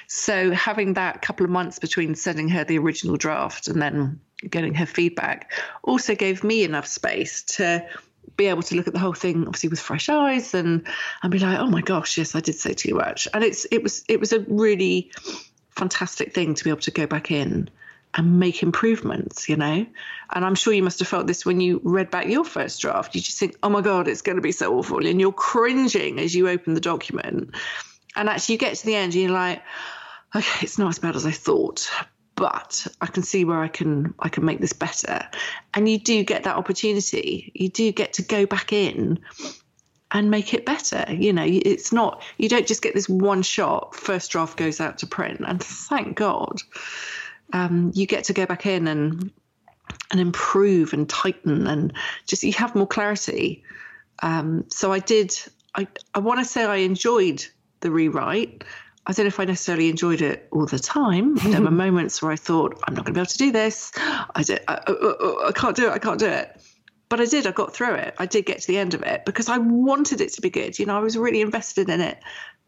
[0.08, 4.20] So having that couple of months between sending her the original draft and then
[4.50, 5.52] getting her feedback
[5.84, 7.86] also gave me enough space to
[8.36, 10.86] be able to look at the whole thing obviously with fresh eyes and
[11.24, 13.28] and be like oh my gosh yes i did say too much.
[13.34, 15.12] And it's it was it was a really
[15.72, 17.70] fantastic thing to be able to go back in
[18.14, 19.86] and make improvements you know?
[20.34, 23.16] And i'm sure you must have felt this when you read back your first draft.
[23.16, 26.20] You just think oh my god it's going to be so awful and you're cringing
[26.20, 27.56] as you open the document.
[28.16, 29.64] And actually you get to the end and you're like
[30.36, 31.90] okay it's not as bad as i thought
[32.38, 35.28] but I can see where I can I can make this better.
[35.74, 37.52] And you do get that opportunity.
[37.54, 39.20] You do get to go back in
[40.12, 41.04] and make it better.
[41.12, 43.96] You know, it's not you don't just get this one shot.
[43.96, 46.62] First draft goes out to print, and thank God,
[47.52, 49.32] um, you get to go back in and
[50.12, 51.92] and improve and tighten and
[52.28, 53.64] just you have more clarity.
[54.22, 55.34] Um, so I did.
[55.74, 57.44] I I want to say I enjoyed
[57.80, 58.64] the rewrite.
[59.08, 61.36] I don't know if I necessarily enjoyed it all the time.
[61.36, 63.92] There were moments where I thought, I'm not going to be able to do this.
[63.96, 65.92] I, did, I, I, I can't do it.
[65.92, 66.62] I can't do it.
[67.08, 67.48] But I did.
[67.48, 68.16] I got through it.
[68.18, 70.78] I did get to the end of it because I wanted it to be good.
[70.78, 72.20] You know, I was really invested in it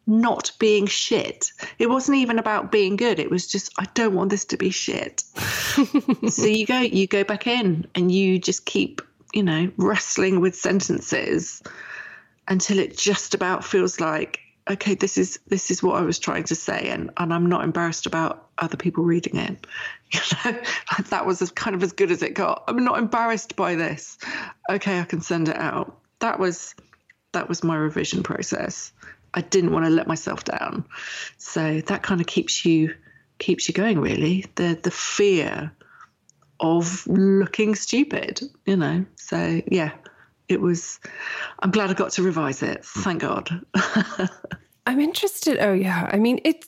[0.08, 1.52] not being shit.
[1.78, 3.20] It wasn't even about being good.
[3.20, 5.22] It was just I don't want this to be shit.
[6.30, 9.02] so you go you go back in and you just keep,
[9.34, 11.62] you know, wrestling with sentences
[12.48, 16.44] until it just about feels like okay, this is this is what I was trying
[16.46, 19.68] to say, and and I'm not embarrassed about other people reading it.
[20.12, 20.60] You know,
[21.12, 22.64] that was as kind of as good as it got.
[22.68, 24.18] I'm not embarrassed by this.
[24.68, 26.00] Okay, I can send it out.
[26.18, 26.74] That was
[27.32, 28.92] that was my revision process.
[29.36, 30.86] I didn't want to let myself down,
[31.38, 32.96] so that kind of keeps you
[33.38, 34.00] keeps you going.
[34.00, 35.72] Really, the the fear
[36.60, 38.42] of looking stupid.
[38.66, 39.92] You know, so yeah,
[40.50, 41.00] it was
[41.60, 42.84] i'm glad i got to revise it.
[42.84, 43.02] Hmm.
[43.02, 43.66] Thank god.
[44.86, 46.10] I'm interested oh yeah.
[46.12, 46.68] I mean it's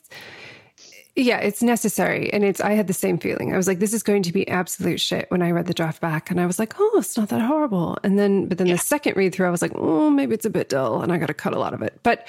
[1.16, 2.32] yeah it's necessary.
[2.32, 3.52] And it's i had the same feeling.
[3.52, 6.00] I was like this is going to be absolute shit when i read the draft
[6.00, 6.30] back.
[6.30, 7.98] And i was like oh it's not that horrible.
[8.04, 8.74] And then but then yeah.
[8.74, 11.02] the second read through i was like oh maybe it's a bit dull.
[11.02, 11.98] And i got to cut a lot of it.
[12.02, 12.28] But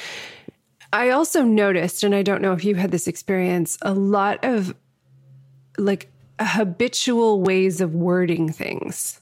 [0.91, 4.75] i also noticed and i don't know if you had this experience a lot of
[5.77, 9.19] like habitual ways of wording things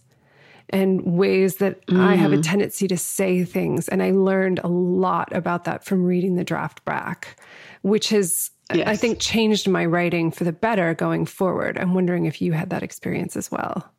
[0.71, 1.99] and ways that mm.
[1.99, 2.43] I have a mm.
[2.43, 3.87] tendency to say things.
[3.87, 7.39] And I learned a lot about that from reading the draft back,
[7.81, 8.87] which has, yes.
[8.87, 11.77] I think, changed my writing for the better going forward.
[11.77, 13.91] I'm wondering if you had that experience as well.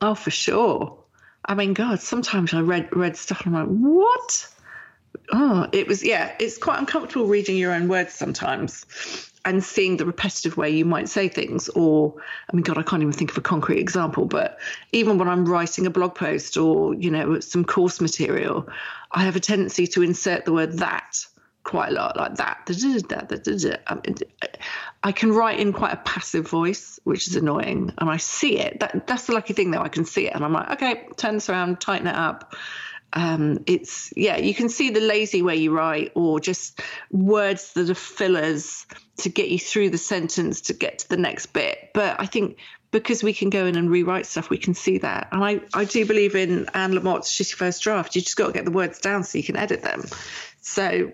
[0.00, 0.98] Oh, for sure.
[1.44, 4.48] I mean, God, sometimes I read read stuff and I'm like, what?
[5.32, 6.34] Oh, it was yeah.
[6.38, 11.08] It's quite uncomfortable reading your own words sometimes and seeing the repetitive way you might
[11.08, 12.14] say things or
[12.50, 14.58] i mean god i can't even think of a concrete example but
[14.92, 18.68] even when i'm writing a blog post or you know some course material
[19.12, 21.26] i have a tendency to insert the word that
[21.62, 22.66] quite a lot like that
[25.02, 28.80] i can write in quite a passive voice which is annoying and i see it.
[28.80, 31.34] That, that's the lucky thing though i can see it and i'm like okay turn
[31.34, 32.54] this around tighten it up
[33.12, 37.90] um, it's yeah you can see the lazy way you write or just words that
[37.90, 38.86] are fillers
[39.18, 41.90] to get you through the sentence to get to the next bit.
[41.92, 42.58] But i think
[42.92, 45.28] because we can go in and rewrite stuff we can see that.
[45.32, 48.14] And i, I do believe in anne lamott's shitty first draft.
[48.14, 50.04] You just got to get the words down so you can edit them.
[50.60, 51.10] So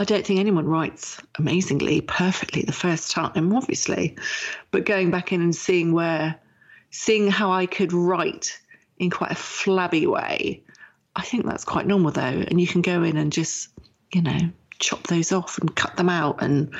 [0.00, 4.16] I don't think anyone writes amazingly, perfectly the first time, obviously,
[4.70, 6.36] but going back in and seeing where,
[6.90, 8.60] seeing how I could write
[8.98, 10.62] in quite a flabby way.
[11.16, 12.22] I think that's quite normal though.
[12.22, 13.68] And you can go in and just,
[14.12, 14.38] you know,
[14.78, 16.74] chop those off and cut them out and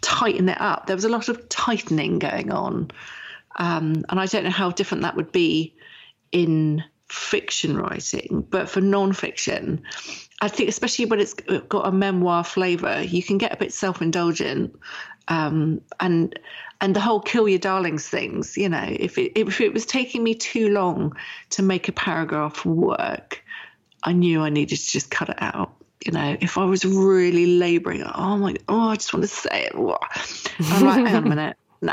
[0.00, 0.86] tighten it up.
[0.86, 2.90] There was a lot of tightening going on.
[3.56, 5.74] Um, and I don't know how different that would be
[6.32, 9.82] in fiction writing, but for non-fiction,
[10.40, 14.78] I think especially when it's got a memoir flavour, you can get a bit self-indulgent,
[15.28, 16.38] um, and
[16.80, 18.56] and the whole kill your darlings things.
[18.56, 21.16] You know, if it if it was taking me too long
[21.50, 23.42] to make a paragraph work,
[24.02, 25.72] I knew I needed to just cut it out.
[26.04, 29.66] You know, if I was really labouring, oh my, oh, I just want to say
[29.66, 29.74] it.
[29.74, 31.92] I'm like, hang on a minute, no,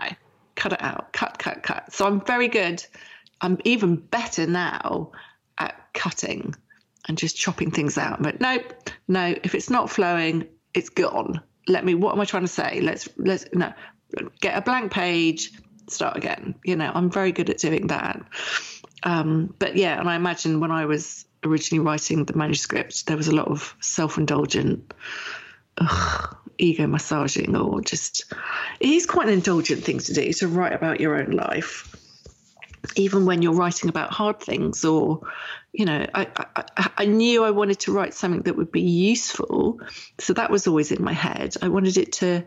[0.55, 1.91] cut it out, cut, cut, cut.
[1.93, 2.85] So I'm very good.
[3.41, 5.11] I'm even better now
[5.57, 6.55] at cutting
[7.07, 8.21] and just chopping things out.
[8.21, 11.41] But nope, no, if it's not flowing, it's gone.
[11.67, 11.93] Let me.
[11.93, 12.79] What am I trying to say?
[12.79, 13.73] Let's let's no
[14.39, 15.51] get a blank page,
[15.87, 16.55] start again.
[16.63, 18.21] You know, I'm very good at doing that.
[19.03, 23.27] Um, but yeah, and I imagine when I was originally writing the manuscript, there was
[23.27, 24.93] a lot of self-indulgent.
[26.59, 28.33] Ego massaging or just
[28.79, 31.95] it is quite an indulgent thing to do to write about your own life
[32.95, 35.21] even when you're writing about hard things or
[35.77, 36.27] you know I,
[36.75, 39.79] I, I knew i wanted to write something that would be useful
[40.17, 42.43] so that was always in my head i wanted it to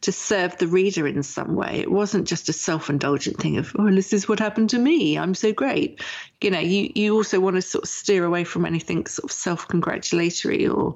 [0.00, 3.90] to serve the reader in some way it wasn't just a self-indulgent thing of oh
[3.90, 6.02] this is what happened to me i'm so great
[6.40, 9.32] you know you you also want to sort of steer away from anything sort of
[9.32, 10.94] self-congratulatory or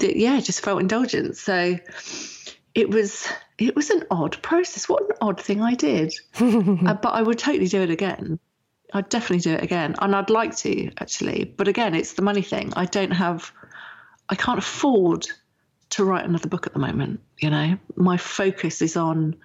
[0.00, 1.78] yeah just felt indulgent so
[2.74, 3.26] it was
[3.58, 4.88] it was an odd process.
[4.88, 6.14] What an odd thing I did.
[6.40, 8.38] uh, but I would totally do it again.
[8.92, 11.44] I'd definitely do it again, and I'd like to actually.
[11.44, 12.72] But again, it's the money thing.
[12.76, 13.52] I don't have,
[14.28, 15.26] I can't afford
[15.90, 17.20] to write another book at the moment.
[17.38, 19.36] You know, my focus is on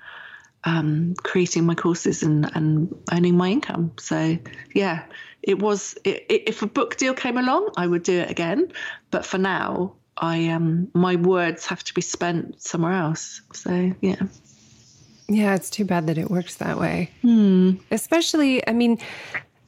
[0.64, 3.94] um, creating my courses and, and earning my income.
[4.00, 4.38] So
[4.74, 5.06] yeah,
[5.42, 5.98] it was.
[6.04, 8.72] It, it, if a book deal came along, I would do it again.
[9.12, 13.42] But for now, I um my words have to be spent somewhere else.
[13.54, 14.24] So yeah.
[15.28, 17.10] Yeah, it's too bad that it works that way.
[17.22, 17.74] Hmm.
[17.92, 19.00] Especially, I mean,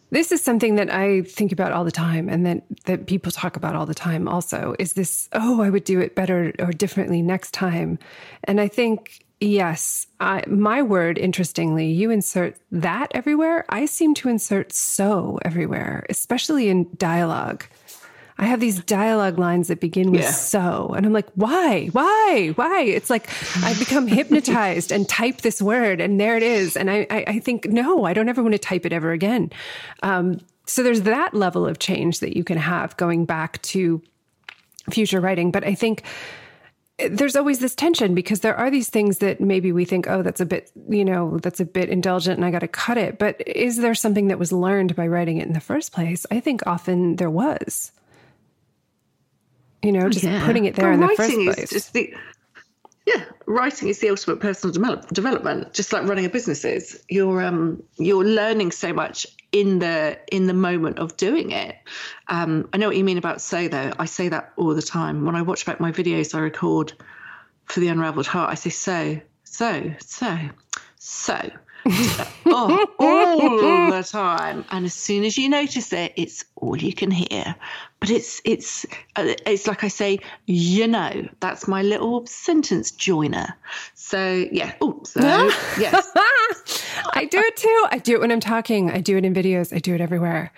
[0.09, 3.55] this is something that I think about all the time and that, that people talk
[3.55, 7.21] about all the time also is this, oh, I would do it better or differently
[7.21, 7.99] next time.
[8.45, 13.65] And I think, yes, I, my word, interestingly, you insert that everywhere.
[13.69, 17.65] I seem to insert so everywhere, especially in dialogue.
[18.39, 20.31] I have these dialogue lines that begin with yeah.
[20.31, 22.81] so, and I'm like, why, why, why?
[22.81, 23.29] It's like
[23.63, 26.77] I become hypnotized and type this word, and there it is.
[26.77, 29.51] And I, I, I think, no, I don't ever want to type it ever again.
[30.03, 34.01] Um, so there's that level of change that you can have going back to
[34.89, 35.51] future writing.
[35.51, 36.03] But I think
[37.09, 40.41] there's always this tension because there are these things that maybe we think, oh, that's
[40.41, 43.19] a bit, you know, that's a bit indulgent and I got to cut it.
[43.19, 46.25] But is there something that was learned by writing it in the first place?
[46.31, 47.91] I think often there was
[49.87, 50.45] you know, just yeah.
[50.45, 51.71] putting it there in the first place.
[51.71, 52.13] Is the,
[53.05, 57.01] yeah, writing is the ultimate personal develop, development, just like running a business is.
[57.07, 61.77] You're um you're learning so much in the in the moment of doing it.
[62.27, 63.93] Um, I know what you mean about say though.
[63.97, 66.91] I say that all the time when I watch back my videos I record
[67.63, 68.49] for the Unraveled Heart.
[68.49, 70.37] I say so, so, so,
[70.97, 71.49] so
[72.45, 74.65] oh, all the time.
[74.71, 77.55] And as soon as you notice it, it's all you can hear.
[77.99, 78.85] But it's it's
[79.15, 83.55] uh, it's like I say, you know, that's my little sentence joiner.
[83.95, 84.73] So yeah.
[84.81, 85.21] Oh, so
[85.79, 86.11] yes.
[87.13, 87.85] I do it too.
[87.91, 88.91] I do it when I'm talking.
[88.91, 89.73] I do it in videos.
[89.73, 90.51] I do it everywhere.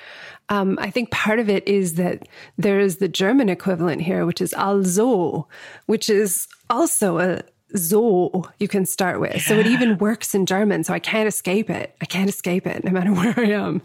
[0.50, 2.28] Um, I think part of it is that
[2.58, 5.48] there is the German equivalent here, which is also,
[5.86, 7.44] which is also a
[7.76, 9.36] so you can start with.
[9.36, 9.42] Yeah.
[9.42, 10.84] So it even works in German.
[10.84, 11.96] So I can't escape it.
[12.02, 13.82] I can't escape it no matter where I am.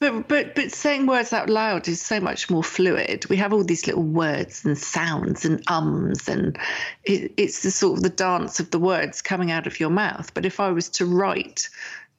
[0.00, 3.26] But but but saying words out loud is so much more fluid.
[3.28, 6.58] We have all these little words and sounds and ums, and
[7.04, 10.32] it, it's the sort of the dance of the words coming out of your mouth.
[10.32, 11.68] But if I was to write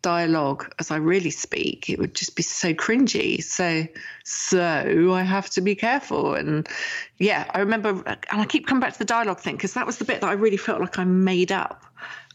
[0.02, 3.44] dialogue as I really speak, it would just be so cringy.
[3.44, 3.88] So,
[4.24, 6.36] so I have to be careful.
[6.36, 6.68] And
[7.18, 9.98] yeah, I remember, and I keep coming back to the dialogue thing because that was
[9.98, 11.86] the bit that I really felt like I made up.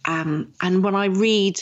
[0.04, 1.60] Um, and when I read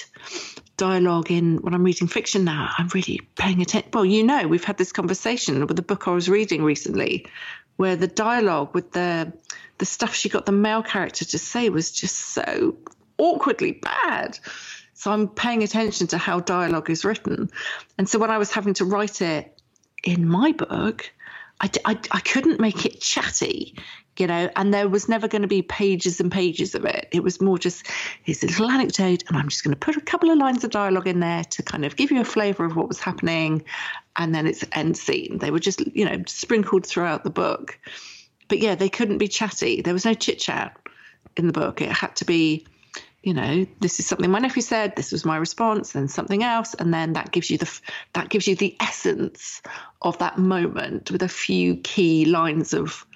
[0.76, 3.90] dialogue in when I'm reading fiction now, I'm really paying attention.
[3.92, 7.26] Well, you know, we've had this conversation with the book I was reading recently,
[7.76, 9.32] where the dialogue with the
[9.78, 12.76] the stuff she got the male character to say was just so
[13.18, 14.38] awkwardly bad.
[14.94, 17.50] So I'm paying attention to how dialogue is written.
[17.98, 19.60] And so when I was having to write it
[20.02, 21.10] in my book,
[21.60, 23.76] I, I, I couldn't make it chatty,
[24.18, 27.08] you know, and there was never going to be pages and pages of it.
[27.12, 27.86] It was more just
[28.22, 30.70] here's a little anecdote, and I'm just going to put a couple of lines of
[30.70, 33.64] dialogue in there to kind of give you a flavour of what was happening,
[34.16, 35.38] and then it's end scene.
[35.38, 37.78] They were just, you know, sprinkled throughout the book.
[38.48, 39.80] But yeah, they couldn't be chatty.
[39.80, 40.76] There was no chit chat
[41.36, 41.80] in the book.
[41.80, 42.66] It had to be
[43.24, 46.74] you know this is something my nephew said this was my response then something else
[46.74, 47.80] and then that gives you the
[48.12, 49.62] that gives you the essence
[50.02, 53.06] of that moment with a few key lines of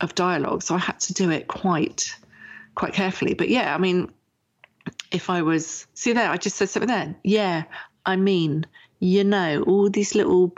[0.00, 0.62] of dialogue.
[0.62, 2.16] So i had to do it quite
[2.74, 3.34] quite carefully.
[3.34, 4.10] But yeah i mean
[5.12, 7.14] if i was see there i just said something there.
[7.22, 7.64] Yeah
[8.06, 8.64] i mean
[8.98, 10.56] you know all these little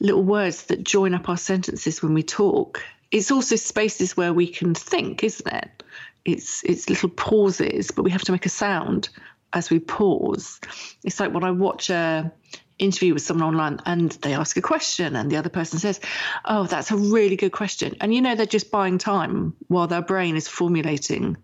[0.00, 2.84] little words that join up our sentences when we talk.
[3.10, 5.82] It's also spaces where we can think isn't it
[6.28, 9.08] it's it's little pauses, but we have to make a sound
[9.52, 10.60] as we pause.
[11.04, 12.32] It's like when I watch a
[12.78, 16.00] interview with someone online and they ask a question and the other person says,
[16.44, 20.02] "Oh, that's a really good question," and you know they're just buying time while their
[20.02, 21.36] brain is formulating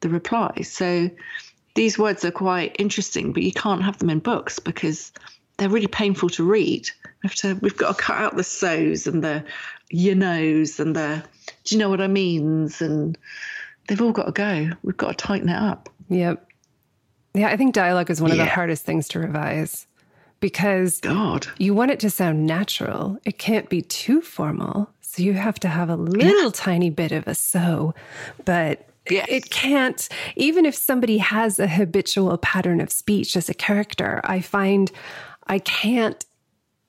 [0.00, 0.62] the reply.
[0.62, 1.10] So
[1.74, 5.12] these words are quite interesting, but you can't have them in books because
[5.56, 6.88] they're really painful to read.
[7.22, 9.44] We have to, we've got to cut out the so's and the
[9.88, 11.22] you knows and the
[11.64, 13.16] do you know what I means and
[13.88, 14.70] they've all got to go.
[14.82, 15.88] We've got to tighten it up.
[16.08, 16.46] Yep.
[17.34, 18.42] Yeah, I think dialogue is one yeah.
[18.42, 19.86] of the hardest things to revise
[20.40, 21.46] because God.
[21.58, 23.18] you want it to sound natural.
[23.24, 24.90] It can't be too formal.
[25.00, 26.50] So you have to have a little yeah.
[26.52, 27.94] tiny bit of a so,
[28.44, 29.26] but yes.
[29.28, 34.40] it can't, even if somebody has a habitual pattern of speech as a character, I
[34.40, 34.90] find
[35.46, 36.24] I can't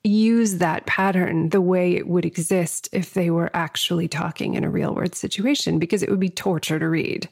[0.04, 4.70] use that pattern the way it would exist if they were actually talking in a
[4.70, 7.30] real world situation because it would be torture to read.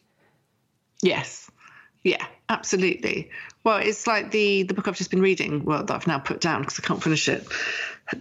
[1.02, 1.50] Yes.
[2.04, 3.30] Yeah, absolutely.
[3.64, 6.42] Well, it's like the the book I've just been reading, well, that I've now put
[6.42, 7.46] down because I can't finish it.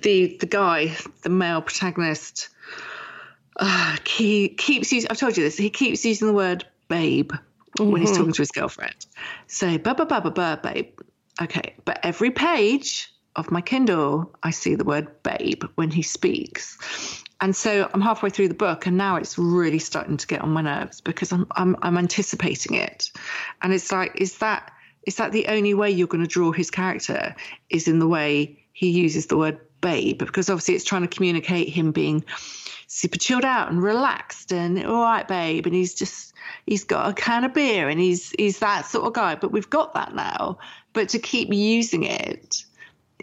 [0.03, 2.51] The the guy, the male protagonist,
[3.57, 5.11] uh, he keeps using.
[5.11, 5.57] I've told you this.
[5.57, 7.91] He keeps using the word babe mm-hmm.
[7.91, 8.19] when he's mm-hmm.
[8.19, 9.07] talking to his girlfriend.
[9.47, 10.99] So, ba ba ba ba ba, babe.
[11.41, 17.23] Okay, but every page of my Kindle, I see the word babe when he speaks.
[17.41, 20.51] And so I'm halfway through the book, and now it's really starting to get on
[20.51, 23.11] my nerves because I'm I'm, I'm anticipating it,
[23.63, 24.73] and it's like, is that
[25.07, 27.35] is that the only way you're going to draw his character
[27.71, 30.19] is in the way he uses the word babe?
[30.19, 32.25] Because obviously it's trying to communicate him being
[32.87, 36.35] super chilled out and relaxed and all right babe and he's just
[36.67, 39.35] he's got a can of beer and he's he's that sort of guy.
[39.35, 40.59] But we've got that now.
[40.93, 42.65] But to keep using it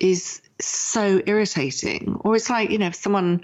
[0.02, 2.18] is so irritating.
[2.22, 3.44] Or it's like you know if someone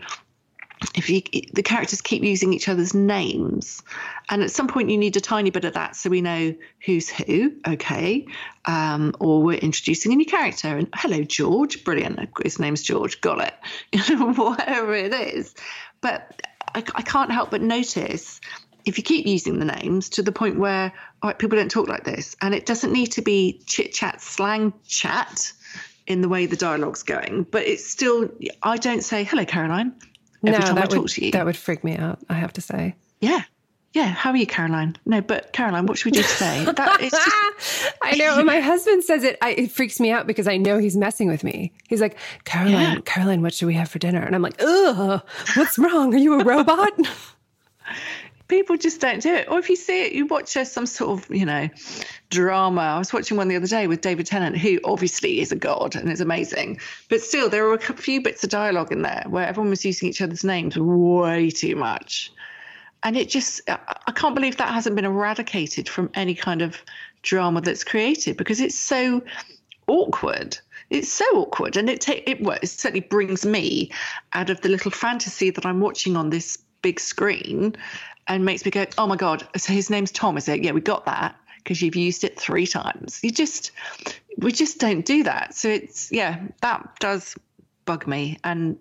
[0.96, 1.22] if you
[1.54, 3.82] the characters keep using each other's names
[4.30, 6.54] and at some point you need a tiny bit of that so we know
[6.86, 8.28] who's who okay?
[8.66, 11.84] Um, or we're introducing a new character and hello george.
[11.84, 12.20] Brilliant.
[12.44, 13.22] His name's george.
[13.22, 13.54] Got
[13.94, 14.20] it.
[14.38, 15.56] Whatever it is.
[16.02, 16.42] But
[16.76, 18.42] I, I can't help but notice
[18.86, 20.92] if you keep using the names to the point where
[21.22, 22.36] all right people don't talk like this.
[22.42, 25.54] And it doesn't need to be chit chat slang chat
[26.08, 28.30] in the way the dialogue's going but it's still
[28.64, 29.94] i don't say hello caroline
[30.46, 31.32] every no, time that I talk would, to you.
[31.32, 32.96] That would freak me out, I have to say.
[33.22, 33.42] Yeah.
[33.94, 34.08] Yeah.
[34.08, 34.98] How are you, Caroline?
[35.06, 36.66] No, but Caroline, what should we do today?
[36.76, 40.26] That is just I know when my husband says it, I, it freaks me out
[40.26, 41.72] because I know he's messing with me.
[41.88, 43.00] He's like, Caroline, Yeah.
[43.06, 44.22] Caroline, what should we have for dinner?
[44.22, 45.22] And I'm like, ugh,
[45.56, 46.14] what's wrong?
[46.14, 46.92] Are you a robot?
[48.54, 49.50] people just don't do it.
[49.50, 51.70] Or if you see it, you watch uh, some sort of, you know,
[52.30, 52.82] drama.
[52.82, 55.96] I was watching one the other day with David Tennant, who obviously is a god
[55.96, 56.80] and is amazing.
[57.10, 60.08] But still, there were a few bits of dialogue in there where everyone was using
[60.08, 62.32] each other's names way too much.
[63.02, 66.82] And it just, I can't believe that hasn't been eradicated from any kind of
[67.24, 69.24] drama that's created because it's so
[69.88, 70.58] awkward.
[70.92, 73.90] It's so awkward, and it ta- it, well, it certainly brings me
[74.34, 77.76] out of the little fantasy that I'm watching on this big screen,
[78.28, 80.64] and makes me go, "Oh my god!" So his name's Tom, is it?
[80.64, 83.20] Yeah, we got that because you've used it three times.
[83.24, 83.72] You just,
[84.38, 85.54] we just don't do that.
[85.54, 87.36] So it's yeah, that does
[87.86, 88.78] bug me, and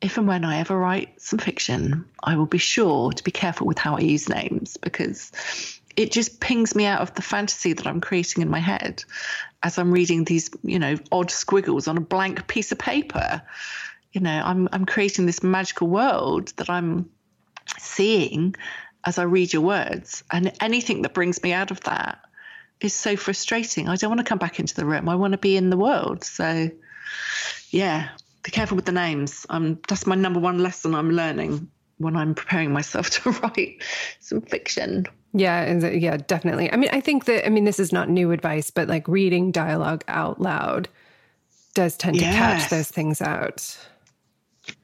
[0.00, 3.66] if and when I ever write some fiction, I will be sure to be careful
[3.66, 5.32] with how I use names because
[5.96, 9.02] it just pings me out of the fantasy that I'm creating in my head
[9.62, 13.42] as I'm reading these, you know, odd squiggles on a blank piece of paper.
[14.12, 17.10] You know, I'm I'm creating this magical world that I'm
[17.78, 18.54] seeing
[19.04, 20.24] as I read your words.
[20.30, 22.20] And anything that brings me out of that
[22.80, 23.88] is so frustrating.
[23.88, 25.08] I don't want to come back into the room.
[25.08, 26.24] I want to be in the world.
[26.24, 26.70] So
[27.70, 28.08] yeah,
[28.42, 29.46] be careful with the names.
[29.50, 33.82] Um, that's my number one lesson I'm learning when I'm preparing myself to write
[34.20, 35.06] some fiction.
[35.34, 36.72] yeah, and yeah, definitely.
[36.72, 39.52] I mean, I think that, I mean, this is not new advice, but like reading
[39.52, 40.88] dialogue out loud
[41.74, 43.78] does tend to catch those things out.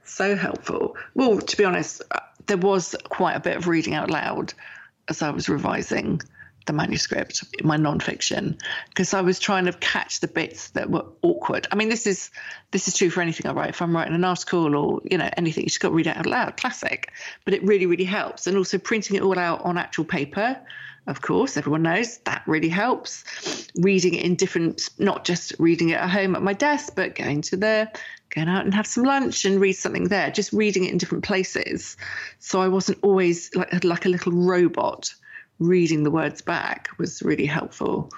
[0.04, 0.96] So helpful.
[1.14, 2.02] Well, to be honest,
[2.46, 4.54] there was quite a bit of reading out loud
[5.08, 6.20] as I was revising
[6.66, 11.66] the manuscript, my nonfiction, because I was trying to catch the bits that were awkward.
[11.70, 12.30] I mean, this is
[12.70, 13.70] this is true for anything I write.
[13.70, 16.16] If I'm writing an article or you know anything, you just got to read it
[16.16, 16.56] out loud.
[16.56, 17.12] Classic,
[17.44, 18.46] but it really really helps.
[18.46, 20.58] And also printing it all out on actual paper.
[21.06, 23.24] Of course, everyone knows that really helps.
[23.76, 27.42] Reading it in different, not just reading it at home at my desk, but going
[27.42, 27.90] to the,
[28.34, 30.30] going out and have some lunch and read something there.
[30.30, 31.96] Just reading it in different places,
[32.38, 35.14] so I wasn't always like like a little robot
[35.58, 38.10] reading the words back was really helpful.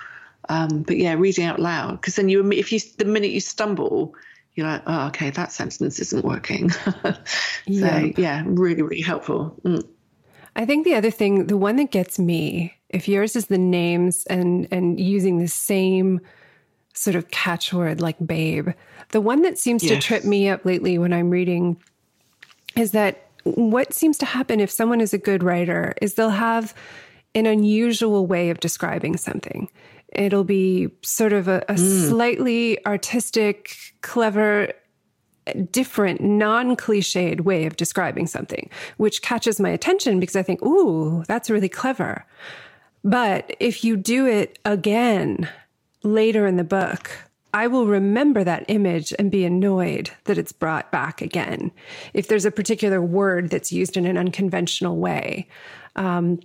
[0.48, 4.14] Um, but yeah, reading out loud because then you, if you, the minute you stumble,
[4.54, 6.70] you're like, oh, okay, that sentence isn't working.
[6.70, 7.16] so
[7.66, 8.10] Yeah.
[8.16, 9.60] yeah, really, really helpful.
[9.64, 9.86] Mm.
[10.56, 14.24] I think the other thing, the one that gets me, if yours is the names
[14.26, 16.20] and and using the same
[16.94, 18.70] sort of catchword like babe,
[19.10, 21.76] the one that seems to trip me up lately when I'm reading
[22.74, 26.74] is that what seems to happen if someone is a good writer is they'll have
[27.34, 29.68] an unusual way of describing something.
[30.08, 32.08] It'll be sort of a, a hmm.
[32.08, 34.72] slightly artistic, clever
[35.70, 41.24] different, non cliched way of describing something, which catches my attention because I think, ooh,
[41.28, 42.24] that's really clever.
[43.04, 45.48] But if you do it again
[46.02, 47.10] later in the book,
[47.54, 51.70] I will remember that image and be annoyed that it's brought back again.
[52.12, 55.48] If there's a particular word that's used in an unconventional way,
[55.94, 56.40] um,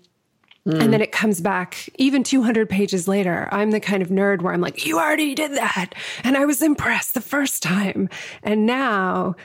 [0.65, 0.91] and mm.
[0.91, 3.49] then it comes back even 200 pages later.
[3.51, 5.95] I'm the kind of nerd where I'm like, you already did that.
[6.23, 8.09] And I was impressed the first time.
[8.43, 9.35] And now,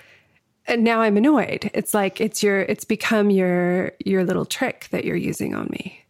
[0.67, 1.71] and now I'm annoyed.
[1.73, 6.03] It's like it's your, it's become your, your little trick that you're using on me.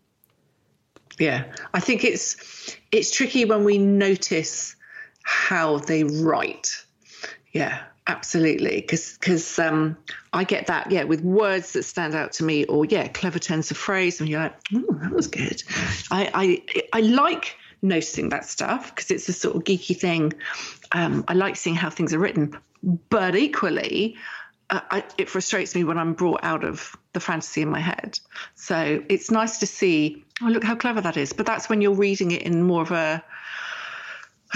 [1.19, 4.77] Yeah, I think it's it's tricky when we notice
[5.23, 6.71] how they write.
[7.53, 9.97] Yeah, absolutely, because because um,
[10.33, 10.91] I get that.
[10.91, 14.29] Yeah, with words that stand out to me, or yeah, clever turns of phrase, and
[14.29, 15.63] you're like, oh, that was good.
[16.11, 20.33] I I I like noticing that stuff because it's a sort of geeky thing.
[20.93, 24.17] Um, I like seeing how things are written, but equally,
[24.71, 28.19] uh, I, it frustrates me when I'm brought out of the fantasy in my head.
[28.55, 31.33] So it's nice to see, oh, look how clever that is.
[31.33, 33.23] But that's when you're reading it in more of a,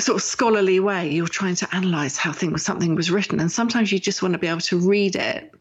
[0.01, 1.11] sort of scholarly way.
[1.11, 4.39] You're trying to analyze how things something was written, and sometimes you just want to
[4.39, 5.53] be able to read it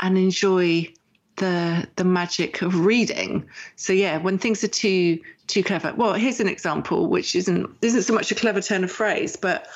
[0.00, 0.92] and enjoy
[1.36, 3.46] the the magic of reading.
[3.76, 5.92] So yeah, when things are too too clever.
[5.96, 9.66] Well, here's an example, which isn't isn't so much a clever turn of phrase, but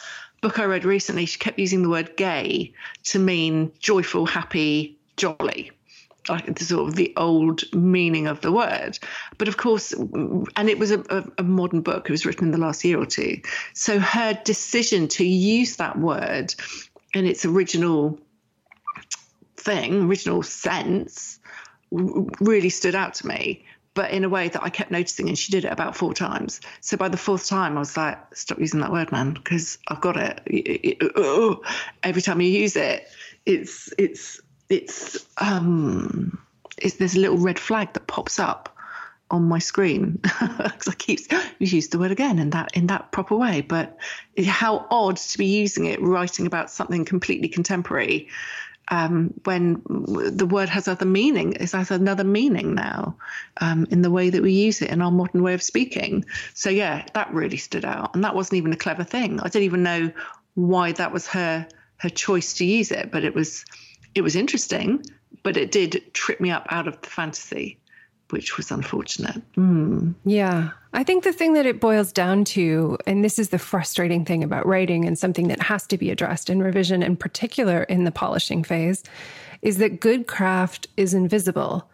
[0.41, 2.73] book I read recently, she kept using the word gay
[3.05, 5.73] to mean joyful, happy, jolly
[6.29, 8.99] like the sort of the old meaning of the word.
[9.39, 12.09] But of course, and it was a, a, a, modern book.
[12.09, 13.41] It was written in the last year or two.
[13.75, 16.55] So her decision to use that word
[17.15, 18.19] in its original
[19.57, 21.39] thing, original sense,
[21.91, 23.65] really stood out to me.
[23.95, 26.61] But in a way that I kept noticing, and she did it about four times.
[26.83, 30.03] So by the fourth time, I was like, "Stop using that word, man, because I've
[30.03, 31.63] got it." it, oh,
[32.03, 33.09] every time you use it,
[33.47, 36.39] it's it's it's um
[36.79, 38.77] it's there's a little red flag that pops up
[39.31, 41.21] on my screen because I keep
[41.59, 43.61] used the word again in that in that proper way.
[43.61, 43.99] But
[44.47, 48.29] how odd to be using it writing about something completely contemporary
[48.89, 51.55] um, when the word has other meaning.
[51.55, 53.17] It has another meaning now
[53.61, 56.25] um, in the way that we use it in our modern way of speaking.
[56.55, 59.41] So yeah, that really stood out, and that wasn't even a clever thing.
[59.41, 60.13] I didn't even know
[60.55, 61.67] why that was her
[61.99, 63.65] her choice to use it, but it was
[64.17, 65.05] it was interesting,
[65.43, 67.79] but it did trip me up out of the fantasy,
[68.31, 69.43] which was unfortunate.
[69.57, 70.15] Mm.
[70.25, 70.71] Yeah.
[70.95, 74.43] I think the thing that it boils down to, and this is the frustrating thing
[74.43, 78.11] about writing and something that has to be addressed in revision, in particular in the
[78.11, 79.05] polishing phase,
[79.61, 81.89] is that good craft is invisible.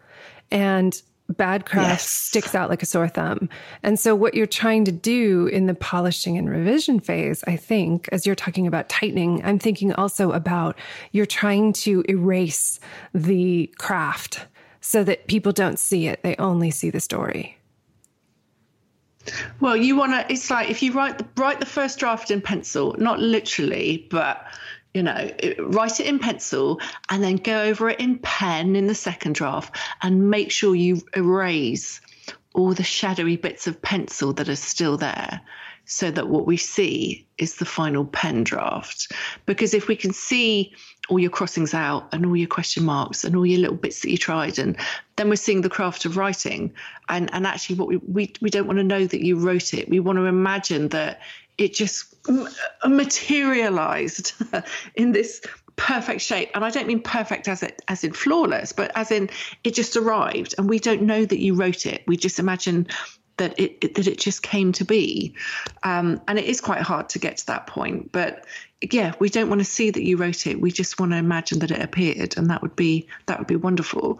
[0.49, 0.99] And
[1.29, 2.09] bad craft yes.
[2.09, 3.49] sticks out like a sore thumb.
[3.81, 8.09] And so, what you're trying to do in the polishing and revision phase, I think,
[8.11, 10.77] as you're talking about tightening, I'm thinking also about
[11.11, 12.79] you're trying to erase
[13.13, 14.45] the craft
[14.81, 17.57] so that people don't see it, they only see the story.
[19.61, 20.31] Well, you want to.
[20.31, 24.45] It's like if you write the write the first draft in pencil, not literally, but
[24.93, 26.79] you know, write it in pencil
[27.09, 31.01] and then go over it in pen in the second draft and make sure you
[31.15, 31.99] erase
[32.53, 35.41] all the shadowy bits of pencil that are still there
[35.85, 39.11] so that what we see is the final pen draft.
[39.45, 40.73] Because if we can see
[41.09, 44.09] all your crossings out and all your question marks and all your little bits that
[44.09, 44.77] you tried, and
[45.17, 46.73] then we're seeing the craft of writing.
[47.09, 49.89] And, and actually, what we, we, we don't want to know that you wrote it.
[49.89, 51.19] We want to imagine that
[51.57, 52.12] it just
[52.85, 54.33] materialized
[54.95, 55.41] in this
[55.75, 56.51] perfect shape.
[56.53, 59.29] And i don't mean perfect as it as in flawless but as in
[59.63, 60.55] it just arrived.
[60.57, 62.03] And we don't know that you wrote it.
[62.07, 62.87] We just imagine
[63.37, 65.35] that it, it that it just came to be.
[65.81, 68.11] Um, and it is quite hard to get to that point.
[68.11, 68.45] But
[68.81, 70.59] yeah we don't want to see that you wrote it.
[70.59, 72.37] We just want to imagine that it appeared.
[72.37, 74.19] And that would be that would be wonderful.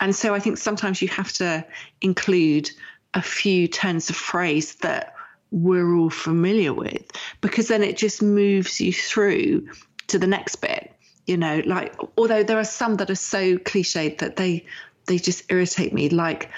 [0.00, 1.66] And so i think sometimes you have to
[2.00, 2.70] include
[3.12, 5.13] a few turns of phrase that
[5.54, 7.04] we're all familiar with
[7.40, 9.66] because then it just moves you through
[10.08, 10.92] to the next bit
[11.26, 14.66] you know like although there are some that are so cliched that they
[15.06, 16.50] they just irritate me like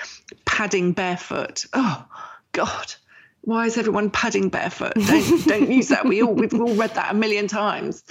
[0.45, 1.67] padding barefoot.
[1.73, 2.05] Oh
[2.53, 2.95] god.
[3.43, 4.95] Why is everyone padding barefoot?
[4.95, 6.05] Don't don't use that.
[6.05, 8.03] We all we've all read that a million times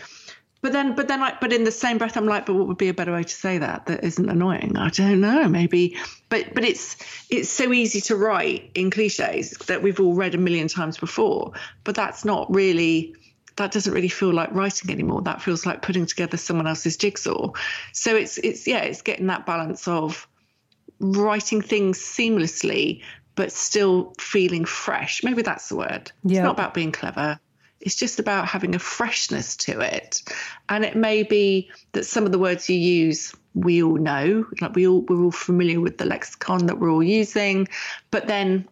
[0.61, 2.77] but then, but then, like, but in the same breath, I'm like, but what would
[2.77, 4.77] be a better way to say that that isn't annoying?
[4.77, 5.97] I don't know, maybe.
[6.29, 6.97] But but it's
[7.29, 11.53] it's so easy to write in cliches that we've all read a million times before.
[11.83, 13.15] But that's not really
[13.57, 15.21] that doesn't really feel like writing anymore.
[15.21, 17.51] That feels like putting together someone else's jigsaw.
[17.93, 20.27] So it's it's yeah, it's getting that balance of
[20.99, 23.01] writing things seamlessly
[23.35, 25.23] but still feeling fresh.
[25.23, 26.11] Maybe that's the word.
[26.23, 26.39] Yeah.
[26.39, 27.39] It's not about being clever.
[27.85, 30.21] It's just about having a freshness to it.
[30.67, 34.75] And it may be that some of the words you use we all know, like
[34.75, 37.69] we all we're all familiar with the lexicon that we're all using,
[38.11, 38.67] but then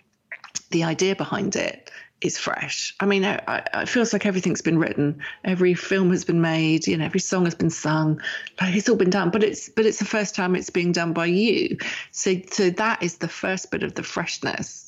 [0.71, 1.89] the idea behind it
[2.19, 2.95] is fresh.
[2.99, 6.97] I mean, I, it feels like everything's been written, every film has been made, you
[6.97, 8.21] know, every song has been sung,
[8.59, 9.29] like it's all been done.
[9.29, 11.77] But it's but it's the first time it's being done by you.
[12.11, 14.82] So so that is the first bit of the freshness.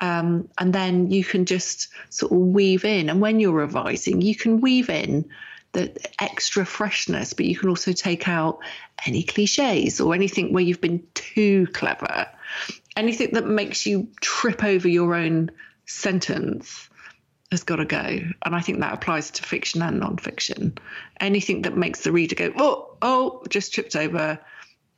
[0.00, 3.10] Um, and then you can just sort of weave in.
[3.10, 5.28] And when you're revising, you can weave in
[5.72, 8.58] the extra freshness, but you can also take out
[9.06, 12.26] any cliches or anything where you've been too clever,
[12.96, 15.50] anything that makes you trip over your own
[15.86, 16.88] sentence
[17.50, 17.98] has got to go.
[17.98, 20.78] And I think that applies to fiction and non-fiction.
[21.18, 24.38] Anything that makes the reader go, oh, oh, just tripped over,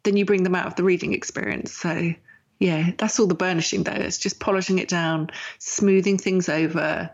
[0.03, 1.73] then you bring them out of the reading experience.
[1.73, 2.15] So
[2.61, 3.93] yeah, that's all the burnishing though.
[3.93, 7.11] It's just polishing it down, smoothing things over,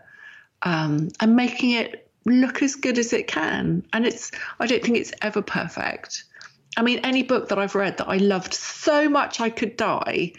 [0.61, 3.83] um, and making it look as good as it can.
[3.93, 6.25] And it's I don't think it's ever perfect.
[6.75, 10.33] I mean, any book that I've read that I loved so much I could die,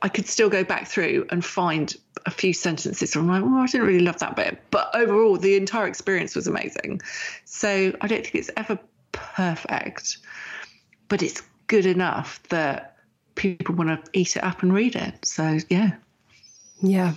[0.00, 3.16] I could still go back through and find a few sentences.
[3.16, 4.62] I'm like, oh, I didn't really love that bit.
[4.70, 7.02] But overall, the entire experience was amazing.
[7.44, 8.78] So I don't think it's ever
[9.12, 10.18] perfect,
[11.08, 12.89] but it's good enough that
[13.40, 15.24] people want to eat it up and read it.
[15.24, 15.92] So yeah.
[16.82, 17.14] Yeah.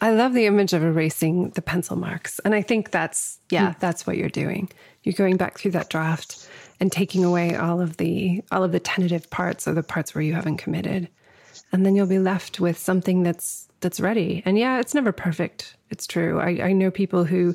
[0.00, 2.40] I love the image of erasing the pencil marks.
[2.40, 3.78] And I think that's, yeah, mm.
[3.78, 4.68] that's what you're doing.
[5.04, 6.48] You're going back through that draft
[6.80, 10.22] and taking away all of the all of the tentative parts or the parts where
[10.22, 11.08] you haven't committed.
[11.72, 14.42] And then you'll be left with something that's that's ready.
[14.44, 15.76] And yeah, it's never perfect.
[15.90, 16.40] It's true.
[16.40, 17.54] I, I know people who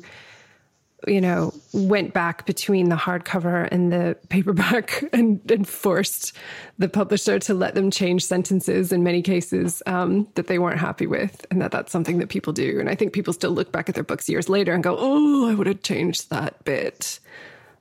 [1.06, 6.32] you know, went back between the hardcover and the paperback and, and, forced
[6.78, 11.06] the publisher to let them change sentences in many cases um, that they weren't happy
[11.06, 12.80] with, and that that's something that people do.
[12.80, 15.48] And I think people still look back at their books years later and go, "Oh,
[15.48, 17.20] I would have changed that bit,"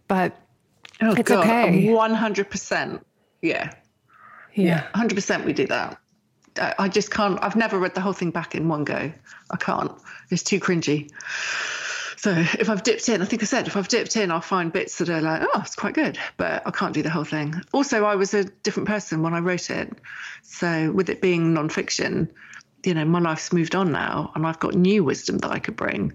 [0.07, 0.35] but
[1.01, 1.93] oh, it's God, okay.
[1.93, 3.05] One hundred percent,
[3.41, 3.73] yeah,
[4.53, 5.45] yeah, hundred percent.
[5.45, 5.97] We do that.
[6.59, 7.39] I, I just can't.
[7.41, 9.11] I've never read the whole thing back in one go.
[9.51, 9.91] I can't.
[10.31, 11.09] It's too cringy.
[12.25, 14.73] So if I've dipped in, I think I said if I've dipped in, I'll find
[14.73, 17.53] bits that are like, oh, it's quite good, but I can't do the whole thing.
[17.71, 19.93] Also, I was a different person when I wrote it.
[20.41, 22.29] So with it being nonfiction,
[22.83, 25.75] you know, my life's moved on now and I've got new wisdom that I could
[25.75, 26.13] bring.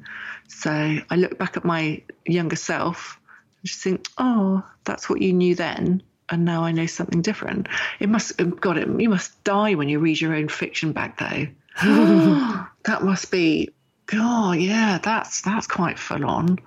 [0.48, 3.16] So I look back at my younger self
[3.60, 6.02] and just think, oh, that's what you knew then.
[6.28, 7.68] And now I know something different.
[8.00, 11.46] It must, God, it, you must die when you read your own fiction back, though.
[12.84, 13.70] that must be
[14.12, 16.58] Oh yeah, that's that's quite full on.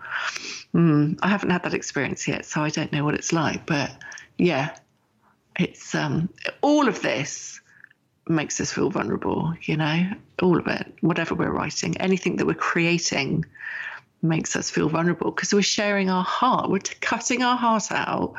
[0.74, 3.66] Mm, I haven't had that experience yet, so I don't know what it's like.
[3.66, 3.92] But
[4.38, 4.76] yeah,
[5.58, 6.30] it's um,
[6.62, 7.60] all of this
[8.28, 9.54] makes us feel vulnerable.
[9.62, 13.46] You know, all of it, whatever we're writing, anything that we're creating,
[14.22, 16.70] makes us feel vulnerable because we're sharing our heart.
[16.70, 18.36] We're cutting our heart out,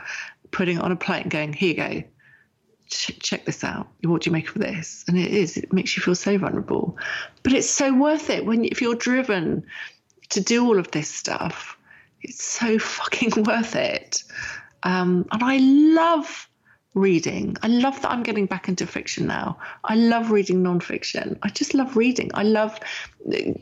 [0.51, 2.09] putting it on a plate, and going, "Here you go
[2.95, 3.89] check this out.
[4.03, 5.05] What do you make of this?
[5.09, 6.97] And it is, it makes you feel so vulnerable.
[7.43, 9.65] But it's so worth it when if you're driven
[10.31, 11.77] to do all of this stuff,
[12.23, 14.23] it's so fucking worth it.
[14.83, 16.49] Um, and I love
[16.95, 17.57] reading.
[17.63, 19.59] I love that I'm getting back into fiction now.
[19.85, 21.39] I love reading nonfiction.
[21.43, 22.31] I just love reading.
[22.35, 22.79] I love,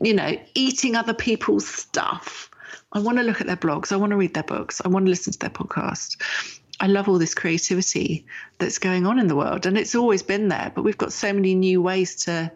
[0.01, 2.49] you know, eating other people's stuff.
[2.93, 3.91] I want to look at their blogs.
[3.91, 4.81] I want to read their books.
[4.85, 6.17] I want to listen to their podcast.
[6.83, 8.25] I love all this creativity
[8.59, 10.69] that's going on in the world, and it's always been there.
[10.75, 12.51] But we've got so many new ways to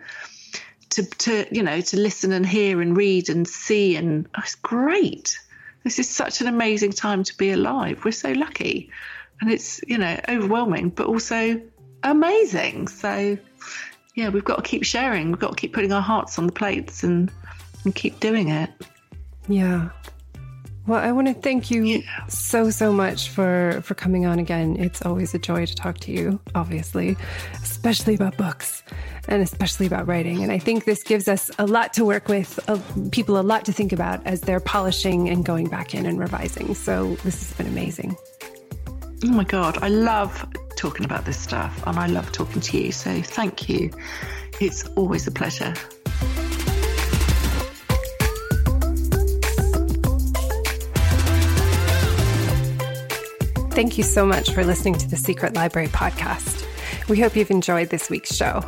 [0.90, 4.56] to to you know to listen and hear and read and see, and oh, it's
[4.56, 5.40] great.
[5.86, 8.04] This is such an amazing time to be alive.
[8.04, 8.92] We're so lucky,
[9.40, 11.62] and it's you know overwhelming, but also
[12.04, 12.90] amazing.
[12.90, 13.38] So
[14.16, 15.32] yeah, we've got to keep sharing.
[15.32, 17.32] We've got to keep putting our hearts on the plates and
[17.86, 18.72] and keep doing it.
[19.48, 19.88] Yeah,
[20.88, 22.26] well, I want to thank you yeah.
[22.28, 24.78] so so much for for coming on again.
[24.80, 27.18] It's always a joy to talk to you, obviously,
[27.62, 28.84] especially about books
[29.28, 30.42] and especially about writing.
[30.44, 32.80] And I think this gives us a lot to work with, uh,
[33.12, 36.74] people a lot to think about as they're polishing and going back in and revising.
[36.74, 38.16] So this has been amazing.
[39.26, 42.92] Oh my god, I love talking about this stuff and I love talking to you.
[42.92, 43.92] So thank you.
[44.62, 45.74] It's always a pleasure.
[53.78, 56.66] Thank you so much for listening to the Secret Library podcast.
[57.08, 58.64] We hope you've enjoyed this week's show.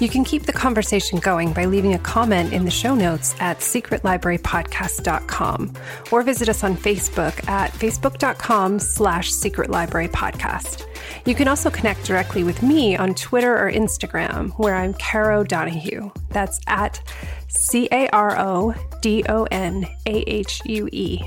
[0.00, 3.58] You can keep the conversation going by leaving a comment in the show notes at
[3.58, 5.74] secretlibrarypodcast.com
[6.10, 10.86] or visit us on Facebook at facebook.com slash secretlibrarypodcast.
[11.26, 16.10] You can also connect directly with me on Twitter or Instagram, where I'm Caro Donahue.
[16.30, 17.02] That's at
[17.48, 21.20] C A R O D O N A H U E.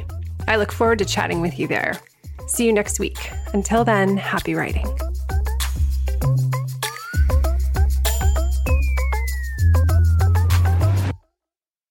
[0.47, 2.01] I look forward to chatting with you there.
[2.48, 3.18] See you next week.
[3.54, 4.88] Until then, happy writing.